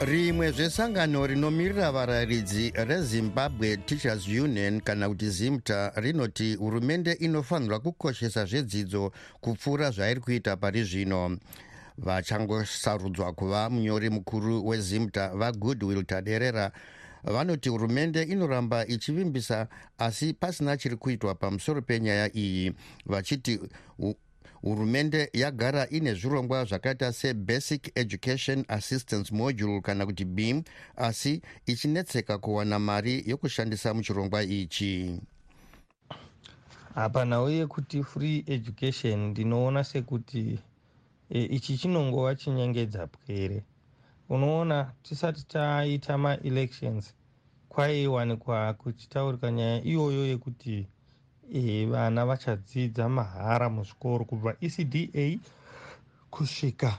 rimwe 0.00 0.52
zvesangano 0.52 1.26
rinomirira 1.26 1.92
varayiridzi 1.92 2.72
rezimbabwe 2.74 3.76
teachers 3.76 4.28
union 4.28 4.80
kana 4.80 5.08
kuti 5.08 5.30
zimta 5.30 5.92
rinoti 5.96 6.54
hurumende 6.54 7.12
inofanirwa 7.12 7.80
kukoshesa 7.80 8.44
zvedzidzo 8.44 9.12
kupfuura 9.40 9.90
zvairi 9.90 10.20
kuita 10.20 10.56
pari 10.56 10.84
zvino. 10.84 11.38
Vachangosarudzwa 11.98 13.32
kuva 13.32 13.70
munyori 13.70 14.10
mukuru 14.10 14.66
wezimta 14.66 15.28
vagoodwill 15.28 16.04
taderera 16.04 16.72
vanoti 17.24 17.68
hurumende 17.68 18.22
inoramba 18.22 18.86
ichivimbisa 18.86 19.68
asi 19.98 20.32
pasina 20.32 20.76
chiri 20.76 20.96
kuitwa 20.96 21.34
pamusoro 21.34 21.82
penyaya 21.82 22.36
iyi 22.36 22.72
vachiti 23.06 23.60
hurumende 24.62 25.30
yagara 25.32 25.88
ine 25.88 26.14
zvirongwa 26.14 26.64
zvakaita 26.64 27.12
sebasic 27.12 27.92
education 27.94 28.64
assistance 28.68 29.34
module 29.34 29.80
kana 29.80 30.06
kuti 30.06 30.24
beam 30.24 30.62
asi 30.96 31.42
ichinetseka 31.66 32.38
kuwana 32.38 32.78
mari 32.78 33.24
yokushandisa 33.26 33.94
muchirongwa 33.94 34.42
ichi. 34.42 35.20
Hapana 36.94 37.42
uye 37.42 37.66
kuti 37.66 38.02
free 38.04 38.44
education 38.46 39.18
ndinoona 39.30 39.84
sekuti 39.84 40.58
e, 41.30 41.42
ichi 41.42 41.78
chinongova 41.78 42.34
chinyengedza 42.34 43.06
pwere. 43.06 43.64
Unoona 44.28 44.92
tisati 45.02 45.46
taita 45.46 46.18
maelections 46.18 47.14
kwaiwanikwa 47.68 48.74
kuchitaurika 48.74 49.50
nyaya 49.50 49.84
iyoyo 49.84 50.26
yekuti 50.26 50.86
e, 51.52 51.86
vana 51.86 52.24
vachadzidza 52.24 53.08
mahara 53.08 53.68
muzvikoro 53.70 54.24
kubva 54.24 54.56
ecda 54.60 55.38
kusvika 56.30 56.98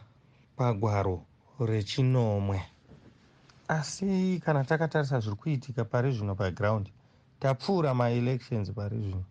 pagwaro 0.58 1.24
rechinomwe. 1.60 2.62
Asi 3.68 4.42
kana 4.44 4.64
takatarisa 4.64 5.20
zviri 5.20 5.36
kuitika 5.36 5.86
pari 5.86 6.12
zvino 6.12 6.36
pagraundi 6.36 6.92
tapfuura 7.40 7.94
maelections 7.94 8.72
pari 8.72 8.98
zvino. 9.00 9.24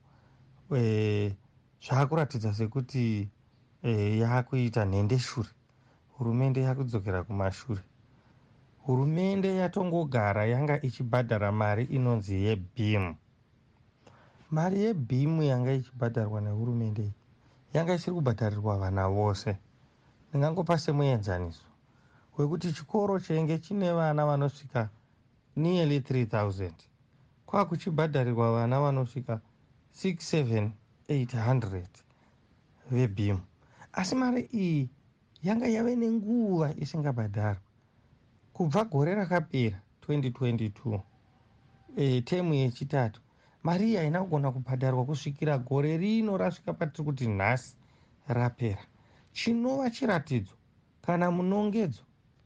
E, 0.77 1.37
zvaakuratidza 1.85 2.55
sekuti 2.55 3.29
e, 3.83 4.19
yaakuita 4.19 4.85
nhendeshure 4.85 5.49
hurumende 6.17 6.61
yakudzokera 6.63 7.23
kumashure. 7.23 7.83
Hurumende 8.87 9.57
yatongogara 9.57 10.47
yanga 10.47 10.83
ichibhadhara 10.83 11.53
mari 11.53 11.85
inonzi 11.85 12.35
yebhimu 12.45 13.17
mari 14.51 14.77
yebhimu 14.85 15.43
yanga 15.51 15.73
ichibhadharwa 15.79 16.39
nehurumende 16.41 17.03
iyi 17.03 17.15
yanga 17.75 17.95
isiri 17.95 18.15
kubhadharirwa 18.17 18.73
vana 18.83 19.05
vose. 19.17 19.51
Ndingangopa 20.29 20.75
semuenzaniso 20.79 21.67
wekuti 22.37 22.73
chikoro 22.73 23.15
chenge 23.21 23.59
chine 23.59 23.93
vana 23.93 24.23
vanosvika 24.27 24.83
nearly 25.57 25.99
3000 25.99 26.71
kwakuchibhadharirwa 27.47 28.47
vana 28.53 28.81
vanosvika 28.81 29.41
67 29.95 30.71
800 31.09 31.85
vebhimu. 32.91 33.41
Asi 33.93 34.15
mari 34.15 34.43
iyi 34.53 34.89
yanga 35.43 35.67
yave 35.67 35.97
nenguva 35.97 36.75
isingabhadharwa. 36.83 37.63
Kubva 38.53 38.85
gore 38.85 39.15
rakapera 39.15 39.79
2022 40.09 41.01
e, 41.97 42.21
temu 42.23 42.55
yechitatu 42.55 43.21
mari 43.63 43.85
iyi 43.89 43.97
haina 43.97 44.23
kugona 44.23 44.53
kubhadharwa 44.53 45.05
kusvikira 45.05 45.59
gore 45.59 45.97
rino 45.97 46.37
rasvika 46.37 46.73
patiri 46.73 47.05
kuti 47.05 47.27
nhasi 47.29 47.75
rapera. 48.29 48.83
Chinova 49.33 49.91
chiratidzo 49.91 50.55
kana 51.03 51.31
munongedzo 51.31 52.03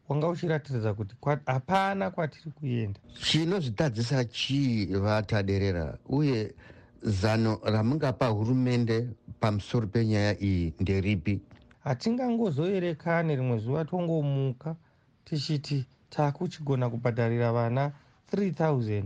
wanga 0.09 0.29
uchiratiridza 0.29 0.95
kuti 0.95 1.15
hapana 1.47 2.11
kwatiri 2.11 2.51
kuenda. 2.51 3.01
Chinozvitadzisa 3.23 4.25
chii 4.25 4.87
vataderera 4.87 5.99
uye 6.09 6.55
zano 7.03 7.61
ramungapa 7.65 8.27
hurumende 8.29 9.09
pamusoro 9.41 9.87
penyaya 9.87 10.41
iyi 10.43 10.75
nderipi? 10.81 11.41
Hatingangozoerekane 11.85 13.37
rimwe 13.37 13.59
zuva 13.59 13.85
tongomuka 13.85 14.77
tichiti 15.25 15.87
taakuchigona 16.11 16.91
kubhadharira 16.91 17.53
vana 17.53 17.93
3000 18.33 19.05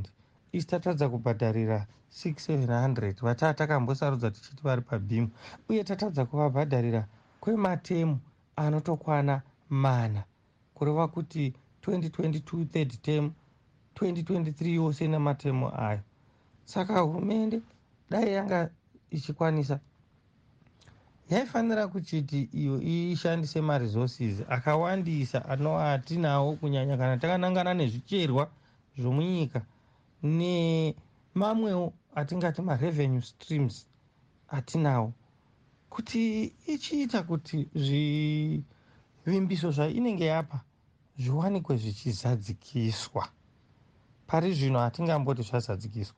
isi 0.59 0.67
tatadza 0.67 1.09
kubhadharira 1.09 1.87
6700 2.11 3.23
vataa 3.23 3.55
takambosarudza 3.55 4.31
tichiti 4.31 4.63
vari 4.63 4.83
pabhimu. 4.83 5.29
Uye 5.69 5.85
tatadza 5.85 6.25
kuvabhadharira 6.25 7.07
kwematemu 7.41 8.19
anotokwana 8.57 9.43
mana. 9.71 10.25
Kureva 10.75 11.09
kuti 11.09 11.55
2022 11.83 12.65
third 12.67 13.03
term 13.03 13.31
2023 13.95 14.75
yose 14.75 15.09
nematemu 15.09 15.67
ayo. 15.77 16.01
Saka 16.65 17.01
hurumende 17.01 17.61
dai 18.11 18.33
yanga 18.33 18.71
ichikwanisa. 19.11 19.81
Yaifanira 21.31 21.89
kuchiti 21.89 22.49
iyo 22.53 22.81
ishandise 22.83 23.61
maresources 23.61 24.43
akawandisa 24.49 25.45
anova 25.49 25.93
atinawo 25.93 26.53
kunyanya 26.57 26.97
kana 26.97 27.17
takanangana 27.17 27.75
nezvicherwa 27.75 28.49
zvomunyika 28.99 29.63
nemamwewo 30.23 31.93
atingati 32.15 32.63
marevenue 32.63 33.23
streams 33.23 33.87
atinawo. 34.49 35.13
Kuti 35.91 36.53
ichiita 36.67 37.23
kuti 37.23 37.69
zvivimbiso 37.75 39.71
zvainenge 39.71 40.27
yapa 40.27 40.61
zviwanikwe 41.19 41.77
zvichizadzikiswa. 41.77 43.29
Pari 44.27 44.53
zvino 44.53 44.79
hatingamboti 44.79 45.43
zvazadzikiswa 45.43 46.17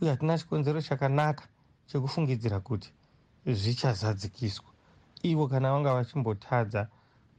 uye 0.00 0.10
hatina 0.10 0.38
chikonzero 0.38 0.82
chakanaka 0.82 1.44
chekufungidzira 1.86 2.60
kuti 2.60 2.92
zvichazadzikiswa. 3.46 4.70
Ivo 5.22 5.48
kana 5.48 5.72
vanga 5.72 5.94
vachimbotadza 5.94 6.88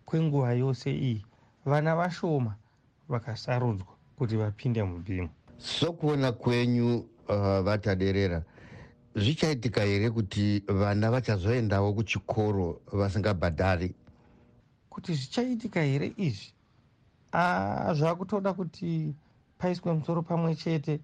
kwenguva 0.05 0.53
yose 0.53 0.91
iyi 0.91 1.25
vana 1.65 1.95
vashoma 1.95 2.55
vakasarudzwa 3.09 3.93
kuti 4.17 4.35
vapinde 4.37 4.83
mubhimu 4.83 5.29
sokuona 5.59 6.31
kwenyu 6.31 6.97
uh, 6.97 7.59
vataderera. 7.59 8.43
Zvichaitika 9.15 9.81
here 9.81 10.09
kuti 10.09 10.63
vana 10.67 11.11
vachazoendawo 11.11 11.93
kuchikoro 11.93 12.81
vasingabhadhari? 12.91 13.95
Kuti 14.89 15.13
zvichaitika 15.13 15.81
here 15.81 16.13
izvi? 16.17 16.53
Zvakutoda 17.93 18.53
kuti 18.53 19.15
paiswe 19.57 19.93
musoro 19.93 20.21
pamwe 20.21 20.55
chete 20.55 20.99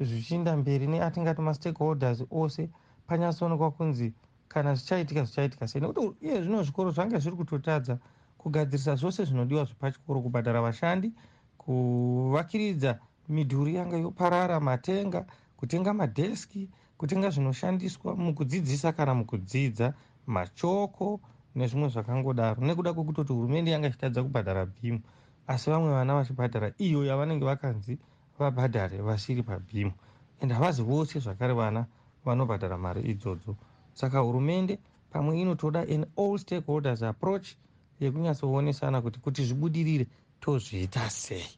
zvichiinda 0.00 0.56
mberi 0.56 0.86
neatingati 0.86 1.40
mastakeholders 1.40 2.24
ose 2.30 2.70
panyatsoonekwa 3.06 3.70
kunzi 3.70 4.12
kana 4.48 4.74
zvichaitika 4.74 5.24
zvichaitika 5.24 5.68
sei. 5.68 5.80
Nekuti 5.80 6.26
iye 6.26 6.42
zvino 6.42 6.62
zvikoro 6.62 6.90
zvange 6.90 7.18
zviri 7.18 7.36
kutotadza 7.36 7.98
kugadzirisa 8.38 8.96
zvose 8.96 9.24
zvinodiwa 9.24 9.64
zvepachikoro 9.64 10.20
kubhadhara 10.20 10.60
vashandi 10.60 11.12
kuvakiridza 11.58 12.98
midhuri 13.28 13.74
yanga 13.74 13.96
yoparara 13.96 14.60
matenga 14.60 15.26
kutenga 15.56 15.94
madheski 15.94 16.68
kutenga 16.98 17.30
zvinoshandiswa 17.30 18.16
mukudzidzisa 18.16 18.92
kana 18.92 19.14
mukudzidza 19.14 19.94
machoko 20.26 21.20
nezvimwe 21.54 21.88
zvakangodaro. 21.88 22.60
Nekuda 22.66 22.92
kwekutoti 22.92 23.32
hurumende 23.32 23.70
yanga 23.70 23.88
ichitadza 23.88 24.22
kubhadhara 24.22 24.66
bhimu 24.66 25.00
asi 25.46 25.70
vamwe 25.70 25.90
vana 25.90 26.14
vachibhadhara 26.14 26.72
iyo 26.78 27.04
yavanenge 27.04 27.44
vakanzi 27.44 27.98
vabhadhare 28.38 28.98
vasiri 28.98 29.42
pabhimu. 29.42 29.92
Ende 30.40 30.54
havazi 30.54 30.82
vose 30.82 31.18
zvakare 31.18 31.54
vana 31.54 31.86
vanobhadhara 32.24 32.78
mari 32.78 33.02
idzodzo. 33.02 33.56
Saka 33.94 34.18
hurumende 34.18 34.78
pamwe 35.10 35.40
inotoda 35.40 35.80
an 35.80 36.06
all 36.16 36.38
stakeholders 36.38 37.02
approach 37.02 37.56
yekunyatsooonesana 38.00 39.02
kuti 39.02 39.18
kuti 39.20 39.44
zvibudirire 39.44 40.06
tozviita 40.40 41.10
sei 41.10 41.48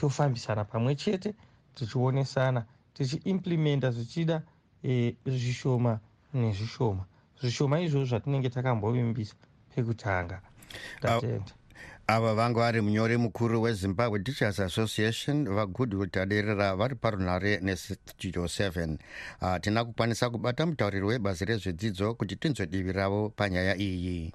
tofambisana 0.00 0.64
pamwe 0.64 0.94
chete 1.02 1.34
tichionesana 1.74 2.64
tichiimplimenta 2.94 3.90
zvichida 3.90 4.42
e, 4.84 5.16
zvishoma 5.26 6.00
nezvishoma. 6.34 7.04
Zvishoma 7.40 7.80
izvozvo 7.80 8.06
zvatinenge 8.06 8.48
takambovimbisa 8.50 9.34
pekutanga. 9.74 10.40
Tatenda. 11.00 11.52
ava 12.06 12.34
vanga 12.34 12.60
vari 12.60 12.80
munyori 12.80 13.16
mukuru 13.16 13.62
wezimbabwe 13.62 14.18
teachers 14.18 14.60
association 14.60 15.48
vagoodwood 15.48 16.18
aderera 16.18 16.76
vari 16.76 16.94
parunhare 16.94 17.60
nestudio 17.62 18.44
7 18.44 18.98
hatina 19.40 19.82
uh, 19.82 19.86
kukwanisa 19.86 20.30
kubata 20.30 20.66
mutauriri 20.66 21.06
webazi 21.06 21.44
rezvedzidzo 21.44 22.14
kuti 22.14 22.36
tinzwe 22.36 22.66
divi 22.66 22.92
ravo 22.92 23.28
panyaya 23.28 23.76
iyi 23.76 24.32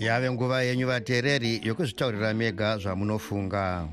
yave 0.00 0.30
nguva 0.30 0.62
yenyu 0.62 0.86
vateereri 0.86 1.60
yokuzvitaurira 1.64 2.34
mega 2.34 2.78
zvamunofunga. 2.78 3.88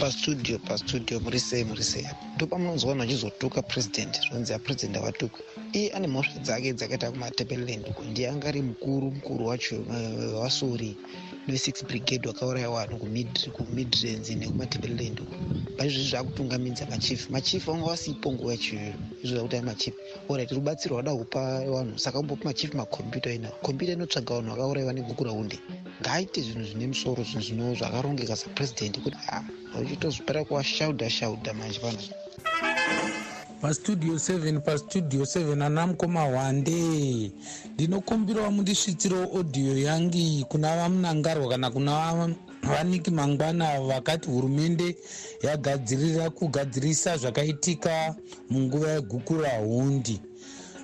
Pastudio 0.00 0.58
pastudio 0.58 1.20
muri 1.20 1.40
sei 1.40 1.64
muri 1.64 1.82
sei 1.82 2.06
ndopamunonzwa 2.36 2.88
vanhu 2.94 3.02
vachizotuka 3.04 3.62
purezidendi 3.62 4.18
zvinonzi 4.18 4.52
apurezidendi 4.54 4.98
avatukwa 4.98 5.40
iye 5.78 5.88
ane 5.94 6.06
mhosva 6.12 6.38
dzake 6.44 6.68
dzakaita 6.78 7.12
kumatebeleland 7.12 7.84
uko 7.90 8.02
ndiye 8.10 8.26
anga 8.30 8.46
ari 8.50 8.62
mukuru 8.70 9.06
mukuru 9.16 9.42
wacho 9.50 9.76
wasori 10.42 10.90
ve6 11.48 11.86
brigade 11.88 12.28
wakauraya 12.28 12.70
vanhu 12.76 12.96
kumidlands 13.56 14.28
nekumatebeleland 14.40 15.16
uko 15.24 15.36
paizvozvi 15.76 16.10
zvaakutungamidza 16.10 16.86
machief. 16.86 17.20
Machief 17.30 17.66
vanga 17.66 17.86
vasipo 17.90 18.32
nguva 18.32 18.52
yachiyoyo 18.52 18.94
izvo 19.22 19.34
zvakuti 19.36 19.56
ai 19.56 19.62
machief. 19.62 19.94
Orit 20.28 20.50
rubatsiro 20.56 20.96
wada 20.96 21.12
kupa 21.14 21.40
vanhu 21.74 21.98
saka 21.98 22.18
umbopa 22.18 22.44
machief 22.44 22.74
makombyuta 22.74 23.30
ina. 23.32 23.48
Kombyuta 23.64 23.92
inotsvaga 23.92 24.34
vanhu 24.34 24.50
vakauraiwa 24.50 24.92
neguguraundi 24.92 25.58
ngaaite 26.00 26.42
zvinhu 26.42 26.64
zvine 26.68 26.86
musoro 26.86 27.22
zvinhu 27.24 27.44
zvino 27.46 27.74
zvakarongeka 27.74 28.36
sapurezidendi 28.36 28.98
kuti 29.04 29.18
a 29.34 29.42
uchitozvipera 29.80 30.44
kuwashauda 30.44 31.10
shauda 31.10 31.54
manje 31.54 31.78
pano 31.80 31.98
pastudio 33.64 34.14
7 34.14 34.60
pastudio 34.60 35.22
7 35.24 35.62
ana 35.64 35.86
mukoma 35.86 36.22
hwande. 36.22 37.32
Ndinokumbirawo 37.74 38.50
mundisvitsiro 38.50 39.22
audio 39.22 39.78
yangi 39.78 40.46
kuna 40.48 40.76
vamunangarwa 40.76 41.48
kana 41.48 41.70
kuna 41.70 42.34
vaniki 42.62 43.10
mangwana 43.10 43.80
vakati 43.80 44.28
hurumende 44.30 44.96
yagadzirira 45.42 46.30
kugadzirisa 46.30 47.16
zvakaitika 47.16 48.14
munguva 48.50 48.90
yegukura 48.90 49.58
hundi 49.58 50.20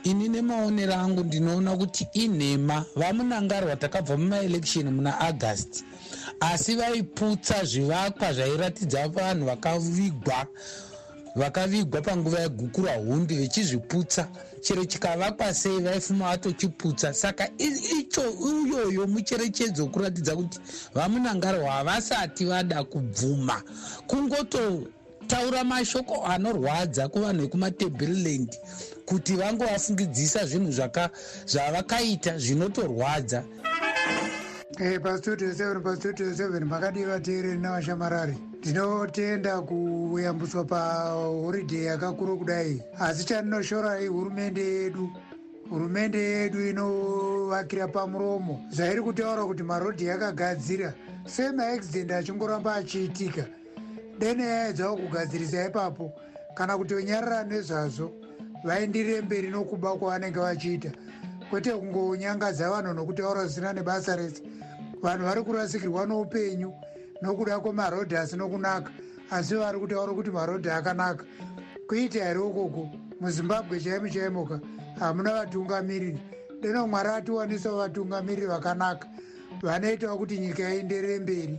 ini 0.05 0.29
nemaonero 0.29 0.95
angu 0.95 1.25
ndinoona 1.25 1.77
kuti 1.77 2.07
inhema. 2.12 2.85
Vamunangarwa 2.97 3.77
takabva 3.77 4.16
mumaelekshoni 4.16 4.90
muna 4.90 5.21
august 5.21 5.85
asi 6.40 6.75
vaiputsa 6.77 7.64
zvivakwa 7.64 8.33
zvairatidza 8.33 9.09
vanhu 9.09 9.47
vakavigwa 9.47 10.47
vakavigwa 11.37 12.03
panguva 12.03 12.40
yegukura 12.40 12.95
hundi 12.95 13.35
vechizviputsa. 13.35 14.29
Chero 14.61 14.85
chikavakwa 14.85 15.55
sei 15.55 15.81
vaifuma 15.81 16.29
vatochiputsa. 16.29 17.14
Saka 17.14 17.49
icho 17.59 18.31
uyoyo 18.31 19.07
mucherechedzo 19.07 19.83
wekuratidza 19.83 20.37
kuti 20.37 20.59
vamunangarwa 20.95 21.73
havasati 21.73 22.45
vada 22.45 22.85
kubvuma. 22.85 23.62
Kungototaura 24.07 25.64
mashoko 25.64 26.27
anorwadza 26.27 27.09
kuvanhu 27.09 27.43
vekumatebheriland 27.43 28.57
kuti 29.07 29.37
vangovafungidzisa 29.37 30.47
zvinhu 30.47 30.73
zvavakaita 31.47 32.38
zvinotorwadza. 32.38 33.45
Pastudio 35.03 35.49
7 35.53 35.81
pastudio 35.81 36.31
7 36.31 36.64
makadii 36.64 37.05
vateereri 37.05 37.59
navashamarari 37.59 38.49
ndinotenda 38.61 39.61
kuyambuswa 39.62 40.64
pahorideyi 40.64 41.85
yakakura 41.85 42.35
kudai. 42.37 42.83
Asi 42.99 43.25
chandinoshora 43.25 43.96
hurumende 44.09 44.61
yedu. 44.61 45.11
Hurumende 45.70 46.18
yedu 46.18 46.66
inovakira 46.68 47.88
pamuromo. 47.88 48.61
Zvairi 48.70 49.03
kutaura 49.03 49.44
kuti 49.44 49.62
marodhi 49.62 50.05
yakagadzira. 50.05 50.92
Sei 51.27 51.53
maaccident 51.53 52.11
achingoramba 52.11 52.75
achiitika. 52.75 53.46
Dene 54.18 54.42
yaedzao 54.44 54.96
kugadzirisa 54.96 55.66
ipapo. 55.66 56.12
Kana 56.55 56.79
kutonyarara 56.79 57.44
nezvazvo 57.44 58.12
vaendirire 58.64 59.20
mberi 59.20 59.49
nokuba 59.51 59.96
kwavanenge 59.96 60.40
vachiita. 60.40 60.90
Kwete 61.51 61.73
kungonyangadza 61.73 62.70
vanhu 62.70 62.92
nokutaura 62.94 63.44
zvisina 63.46 63.73
nebasa 63.73 64.16
rese. 64.16 64.42
Vanhu 65.03 65.25
vari 65.25 65.42
kurasikirwa 65.42 66.07
noupenyu 66.07 66.73
nokuda 67.22 67.61
kwemarodhi 67.61 68.16
asino 68.16 68.48
kunaka 68.48 68.90
asi 69.30 69.54
vari 69.54 69.78
kutaura 69.78 70.12
kuti 70.12 70.30
marodhi 70.30 70.70
akanaka. 70.70 71.24
Kuita 71.88 72.24
here 72.24 72.38
ukoko? 72.38 72.90
Muzimbabwe 73.20 73.80
chaimo 73.80 74.09
chaimoka. 74.09 74.61
Hamuna 74.98 75.33
vatungamiriri. 75.35 76.18
Deno 76.61 76.87
mwari 76.88 77.09
atiwanisawo 77.09 77.78
vatungamiriri 77.78 78.46
vakanaka. 78.46 79.09
Vanoitawo 79.62 80.18
kuti 80.18 80.38
nyika 80.38 80.74
ienderere 80.74 81.18
mberi. 81.18 81.59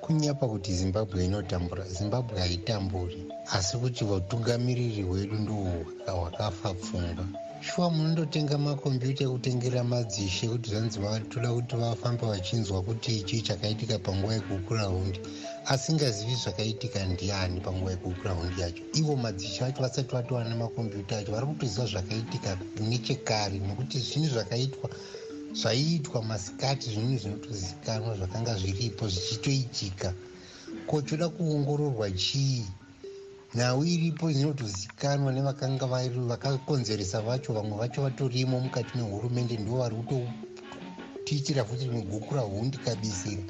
Kunyapa 0.00 0.48
kuti 0.48 0.74
zimbabwe 0.74 1.24
inotambura. 1.24 1.84
Zimbabwe 1.84 2.40
haitamburi. 2.40 3.32
Asi 3.52 3.76
kuti 3.76 4.04
vatungamiriri 4.04 5.02
hwedu 5.02 5.34
ndohwo 5.34 5.84
hwakafa 6.06 6.74
pfungwa 6.74 7.24
shuwa 7.62 7.90
munondotenga 7.94 8.58
makombiyuta 8.58 9.22
ekutengera 9.24 9.80
madzishe 9.92 10.44
kuti 10.52 10.66
zvanzi 10.72 10.98
vatoda 11.04 11.48
kuti 11.56 11.74
vafamba 11.82 12.24
vachinzwa 12.32 12.82
kuti 12.86 13.10
ichi 13.18 13.42
chakaitika 13.46 13.98
panguva 14.06 14.34
yekukura 14.34 14.84
hundi 14.94 15.20
asingazivi 15.72 16.34
zvakaitika 16.42 16.98
ndiani 17.12 17.60
panguva 17.60 17.90
yekukura 17.94 18.32
hundi 18.38 18.60
yacho. 18.60 18.82
Ivo 19.00 19.14
madzishe 19.16 19.60
vacho 19.64 19.82
vasati 19.82 20.14
vatowana 20.14 20.56
makombiyuta 20.56 21.18
acho 21.18 21.32
vari 21.32 21.46
kutoziva 21.46 21.86
zvakaitika 21.86 22.50
nechekare 22.88 23.58
nekuti 23.58 23.96
zvinhu 24.06 24.28
zvakaitwa 24.34 24.90
zvaiitwa 25.60 26.22
masikati 26.22 26.90
zvinhu 26.90 27.18
zvinotozivikanwa 27.22 28.16
zvakanga 28.18 28.54
zviripo 28.60 29.08
zvichitoitika. 29.08 30.14
Ko 30.86 31.02
choda 31.02 31.28
kuongororwa 31.28 32.10
chii 32.10 32.66
nhau 33.54 33.84
iripo 33.84 34.32
dzinotozivikanwa 34.32 35.32
nevakanga 35.32 35.86
vakakonzeresa 36.30 37.20
vacho 37.20 37.52
vamwe 37.52 37.76
vacho 37.78 38.02
vatorimo 38.02 38.60
mukati 38.60 38.96
mehurumende 38.96 39.56
ndo 39.56 39.76
vari 39.76 39.96
kutotiitira 39.96 41.64
futi 41.64 41.84
migukura 41.88 42.40
hundi 42.40 42.78
kabisira 42.78 43.42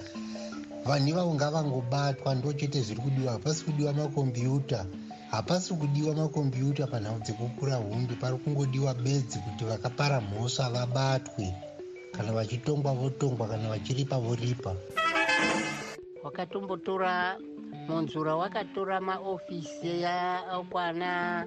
vanhu 0.86 1.08
ivavo 1.08 1.34
ngavangobatwa 1.34 2.34
ndo 2.34 2.52
chete 2.52 2.82
zviri 2.82 3.00
kudiwa 3.00 3.32
hapasi 3.32 3.64
kudiwa 3.64 3.92
makombiyuta 3.92 4.86
hapasi 5.30 5.74
kudiwa 5.74 6.14
makombiyuta 6.14 6.86
panhau 6.86 7.18
dzekukura 7.20 7.76
hundi 7.76 8.14
pari 8.14 8.36
kungodiwa 8.36 8.94
bedzi 8.94 9.38
kuti 9.38 9.64
vakapara 9.64 10.20
mhosva 10.20 10.70
vabatwe 10.70 11.54
kana 12.12 12.32
vachitongwa 12.32 12.92
votongwa 12.94 13.48
kana 13.48 13.68
vachiripa 13.68 14.18
voripa 14.18 14.74
wakatombotora 16.22 17.38
munzura 17.88 18.37
wakatora 18.37 19.00
maofisi 19.00 20.04
akwana 20.04 21.46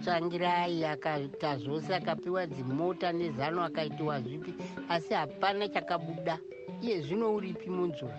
tsvangirai 0.00 0.84
akaita 0.84 1.56
zvose 1.58 1.94
akapiwa 1.94 2.46
dzimota 2.46 3.12
nezano 3.12 3.64
akaitiwa 3.64 4.20
zvipi 4.20 4.54
asi 4.88 5.14
hapana 5.14 5.68
chakabuda. 5.68 6.38
Iye 6.82 7.00
zvino 7.00 7.34
uripi 7.34 7.70
munzura? 7.70 8.18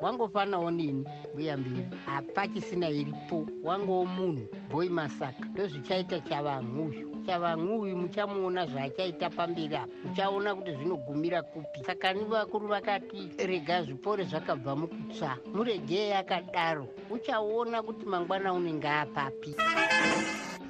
Wangofanawo 0.00 0.70
nini? 0.70 1.04
Mbuya 1.32 1.56
mbiri 1.56 1.84
hapachisina 2.06 2.90
iripo. 2.90 3.46
Wangowo 3.62 4.04
munhu 4.06 4.48
bhoi 4.70 4.88
masaka. 4.88 5.44
Ndozvichaita 5.44 6.20
chavanhu 6.20 6.84
uyu 6.86 7.09
chavanhu 7.26 7.80
uyu 7.80 7.96
muchamuona 7.96 8.66
zvaachaita 8.66 9.30
pamberi 9.30 9.76
apa 9.76 9.88
muchaona 10.04 10.54
kuti 10.54 10.72
zvinogumira 10.72 11.42
kupi. 11.42 11.84
Saka 11.86 12.12
ni 12.12 12.24
vakuru 12.24 12.68
vakati 12.68 13.28
rega 13.38 13.82
zvipore 13.84 14.24
zvakabva 14.24 14.76
mukutsva 14.76 15.38
muregei 15.54 16.12
akadaro. 16.12 16.88
Uchaona 17.10 17.82
kuti 17.82 18.06
mangwana 18.06 18.52
unenge 18.52 18.88
apapi 18.88 19.54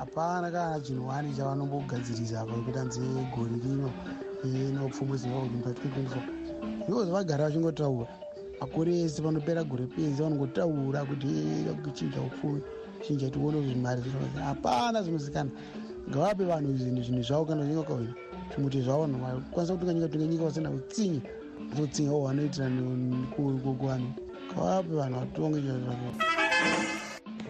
hapana 0.01 0.51
kana 0.51 0.81
chinhuwani 0.81 1.35
chavanombogadzirisa 1.37 2.41
apa 2.41 2.53
kuita 2.53 2.85
nze 2.85 3.01
gore 3.35 3.53
rino 3.65 3.93
inopfumwe 4.45 5.17
zimbabwe 5.17 5.49
mpa 5.49 5.71
2024 5.71 6.89
ikozi 6.89 7.11
vagara 7.11 7.45
vachingotaura. 7.45 8.07
Makore 8.61 8.93
ese 9.05 9.23
panopera 9.23 9.65
gore 9.65 9.87
penzi 9.87 10.23
vanongotaura 10.23 11.05
kuti 11.05 11.29
chinja 11.95 12.21
upfumi 12.21 12.63
chinja 13.03 13.31
tione 13.31 13.59
kuti 13.61 14.39
hapana 14.45 15.03
zvinozikana 15.03 15.51
ngavape 16.09 16.45
vanhu 16.45 16.77
zvinhu 16.77 17.03
zvinhu 17.03 17.23
zvavo 17.23 17.45
kana 17.45 17.63
zvichinga 17.63 17.89
kaina 17.89 18.15
zvimuti 18.53 18.81
zvavo 18.83 19.05
kwanisa 19.53 19.75
kutunga 19.75 19.95
nyika 19.95 20.09
tunge 20.09 20.27
nyika 20.27 20.45
vasina 20.45 20.71
kutsinya 20.71 21.21
vazotsingawo 21.71 22.27
vanoitira 22.27 22.67
kuvanhu 23.65 24.09
ngavape 24.53 24.95
vanhu 24.95 25.21
vatonge 25.21 25.61
zvavo 25.61 26.11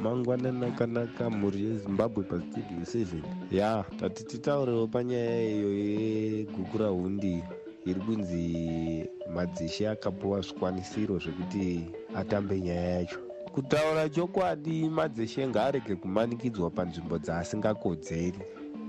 mangwanani 0.03 0.67
akanaka 0.67 1.31
mhuri 1.31 1.65
yezimbabwe 1.65 2.25
pastudio 2.25 2.85
seven 2.85 3.23
ya 3.51 3.85
tati 4.01 4.25
titaurewo 4.25 4.87
panyaya 4.87 5.43
iyo 5.51 5.71
yegukura 5.79 6.89
hundi. 6.89 7.45
Iri 7.87 8.01
kunzi 8.01 9.09
madzishe 9.35 9.89
akapiwa 9.89 10.41
zvikwanisiro 10.41 11.19
zvekuti 11.19 11.91
atambe 12.15 12.61
nyaya 12.61 12.91
yacho 12.91 13.30
kutaura 13.55 14.09
chokwadi 14.09 14.89
madzishe 14.89 15.49
ngaarege 15.49 15.95
kumanikidzwa 15.97 16.71
panzvimbo 16.71 17.19
dzaasingakodzeri. 17.19 18.41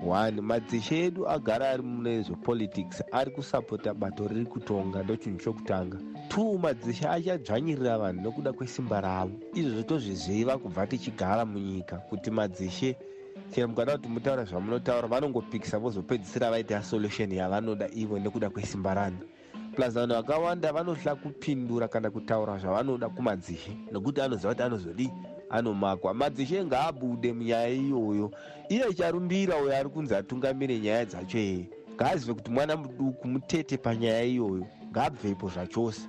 One 0.08 0.42
madzishe 0.42 1.06
edu 1.06 1.28
agara 1.30 1.70
ari 1.70 1.84
mune 1.84 2.22
zvepolitics 2.22 3.04
ari 3.12 3.32
kusapota 3.32 3.94
bato 3.94 4.28
riri 4.28 4.46
kutonga 4.46 5.04
ndochinhu 5.04 5.40
chokutanga. 5.40 5.98
Two 6.30 6.58
madzishe 6.58 7.08
achadzvanyirira 7.08 7.98
vanhu 7.98 8.22
nokuda 8.22 8.54
kwesimba 8.54 9.02
ravo. 9.02 9.32
Izvozvo 9.54 9.84
tozviziva 9.84 10.58
kubva 10.58 10.88
tichigara 10.88 11.46
munyika 11.46 11.98
kuti 12.10 12.32
madzishe 12.32 12.96
chero 13.52 13.68
mukada 13.68 13.98
kuti 13.98 14.10
mutaura 14.10 14.44
zvamunotaura 14.46 15.08
vanongopikisa 15.08 15.80
vozopedzisira 15.80 16.50
vaita 16.52 16.84
solution 16.84 17.32
yavanoda 17.32 17.90
ivo 17.94 18.20
nekuda 18.20 18.50
kwesimba 18.50 18.94
rano 18.94 19.18
vanhu 19.90 20.16
vakawanda 20.16 20.74
vanohla 20.74 21.16
kupindura 21.16 21.88
kana 21.88 22.10
kutaura 22.10 22.58
zvavanoda 22.58 23.10
kumadzishe 23.10 23.72
nokuti 23.92 24.22
anoziva 24.22 24.50
kuti 24.50 24.64
anozodii 24.64 25.12
anomakwa. 25.50 26.14
Madzishe 26.14 26.66
ngaabude 26.66 27.34
munyaya 27.34 27.70
iyoyo. 27.70 28.32
Iye 28.70 28.94
charumbira 28.94 29.58
uyo 29.58 29.78
ari 29.78 29.90
kunzi 29.90 30.16
atungamire 30.16 30.80
nyaya 30.80 31.06
dzacho 31.06 31.38
yeye 31.38 31.70
ngaazive 31.96 32.34
kuti 32.34 32.52
mwana 32.52 32.78
muduku 32.78 33.28
mutete 33.28 33.78
panyaya 33.78 34.24
iyoyo. 34.24 34.66
Ngaabvepo 34.92 35.50
zvachose. 35.50 36.02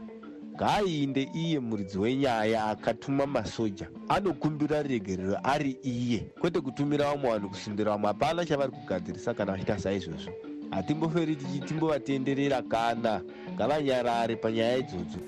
Ngaainde 0.54 1.28
iye 1.34 1.60
muridzi 1.60 1.98
wenyaya 1.98 2.64
akatuma 2.64 3.26
masoja. 3.26 3.88
Anokumbira 4.08 4.82
regerero 4.82 5.38
ari 5.42 5.76
iye. 5.82 6.20
Kwete 6.40 6.60
kutumira 6.60 7.10
vamwe 7.10 7.30
vanhu 7.30 7.48
kusundira 7.48 7.92
vamwe 7.92 8.06
hapana 8.08 8.44
chavari 8.44 8.72
kugadzirisa 8.72 9.34
kana 9.34 9.52
vachiita 9.52 9.78
saizvozvo 9.78 10.51
hatimboferi 10.72 11.36
tichimbovatenderera 11.36 12.62
kana. 12.62 13.20
Ngavanyarare 13.54 14.36
panyaya 14.36 14.76
idzodzo 14.78 15.18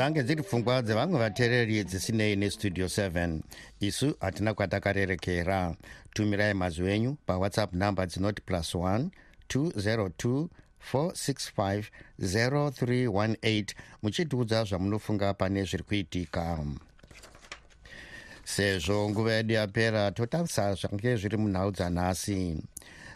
dzange 0.00 0.22
dziri 0.22 0.42
pfungwa 0.42 0.82
dzevamwe 0.82 1.18
vateereri 1.18 1.84
dzisinei 1.84 2.36
nestudio 2.36 2.86
7 2.86 3.40
isu 3.80 4.16
hatina 4.20 4.54
kwatakarerekera. 4.54 5.76
Tumirai 6.14 6.54
mazwi 6.54 6.92
enyu 6.92 7.16
pawhatsapp 7.26 7.72
number 7.72 8.06
dzinoti 8.06 8.42
plus 8.42 8.74
1 8.74 9.08
202 9.48 10.48
465 10.92 11.84
0318 12.20 13.64
muchitiudza 14.02 14.64
zvamunofunga 14.64 15.34
pane 15.34 15.64
zviri 15.64 15.84
kuitika. 15.84 16.58
Sezvo 18.44 19.10
nguva 19.10 19.32
yedu 19.32 19.52
yapera 19.54 20.10
totarisa 20.10 20.74
zvange 20.74 21.16
zviri 21.16 21.36
munhau 21.36 21.70
dzanhasi 21.72 22.56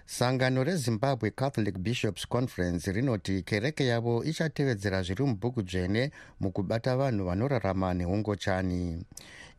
sangano 0.06 0.64
rezimbabwe 0.64 1.30
catholic 1.30 1.78
bishops 1.78 2.26
conference 2.28 2.92
rinoti 2.92 3.42
kereke 3.42 3.86
yavo 3.86 4.24
ichatevedzera 4.24 5.02
zviri 5.02 5.24
mubhuku 5.24 5.62
dzvene 5.62 6.10
mukubata 6.40 6.96
vanhu 6.96 7.24
vanorarama 7.24 7.94
neungochani 7.94 9.04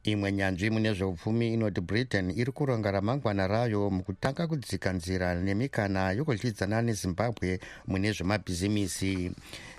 imwe 0.03 0.31
nyanzvi 0.31 0.69
mune 0.69 0.93
zveupfumi 0.93 1.53
inoti 1.53 1.81
britain 1.81 2.29
iri 2.31 2.51
kuronga 2.51 2.91
ramangwana 2.91 3.47
rayo 3.47 3.89
mukutanga 3.89 4.47
kudzika 4.47 4.93
nzira 4.93 5.35
nemikana 5.35 6.11
yokudyidzana 6.11 6.81
nezimbabwe 6.81 7.59
mune 7.87 8.11
zvemabhizimisi 8.11 9.31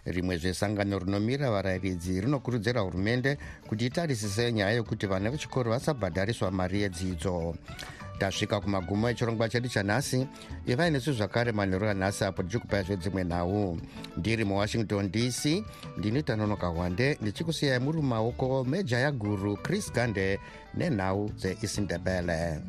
rimwe 0.06 0.36
zvesangano 0.38 0.98
rinomira 0.98 1.50
varayiridzi 1.50 2.20
rinokurudzira 2.20 2.80
hurumende 2.80 3.38
kuti 3.68 3.86
itarisise 3.86 4.52
nyaya 4.52 4.76
yokuti 4.76 5.06
vana 5.06 5.30
vechikoro 5.30 5.70
vasabhadhariswa 5.70 6.50
mari 6.50 6.82
yedzidzo. 6.82 7.54
Tasvika 8.18 8.60
kumagumo 8.60 9.08
echirongwa 9.08 9.48
chedu 9.48 9.68
chanhasi 9.68 10.26
ivai 10.66 10.90
nesu 10.90 11.12
zvakare 11.12 11.52
manheru 11.52 11.88
anhasi 11.88 12.24
apo 12.24 12.42
tichikupai 12.42 12.84
zvedzimwe 12.84 13.24
nhau. 13.24 13.78
Ndiri 14.16 14.44
muwashington 14.44 15.10
dc 15.10 15.64
ndini 15.98 16.22
tanonoka 16.22 16.66
hwande 16.66 17.18
ndichikusiyai 17.20 17.78
muri 17.78 17.98
mumaoko 17.98 18.64
mejaya 18.64 19.12
guru 19.12 19.56
chris 19.56 19.92
gande 19.92 20.38
nenhau 20.74 21.30
dzeisindebele 21.36 22.60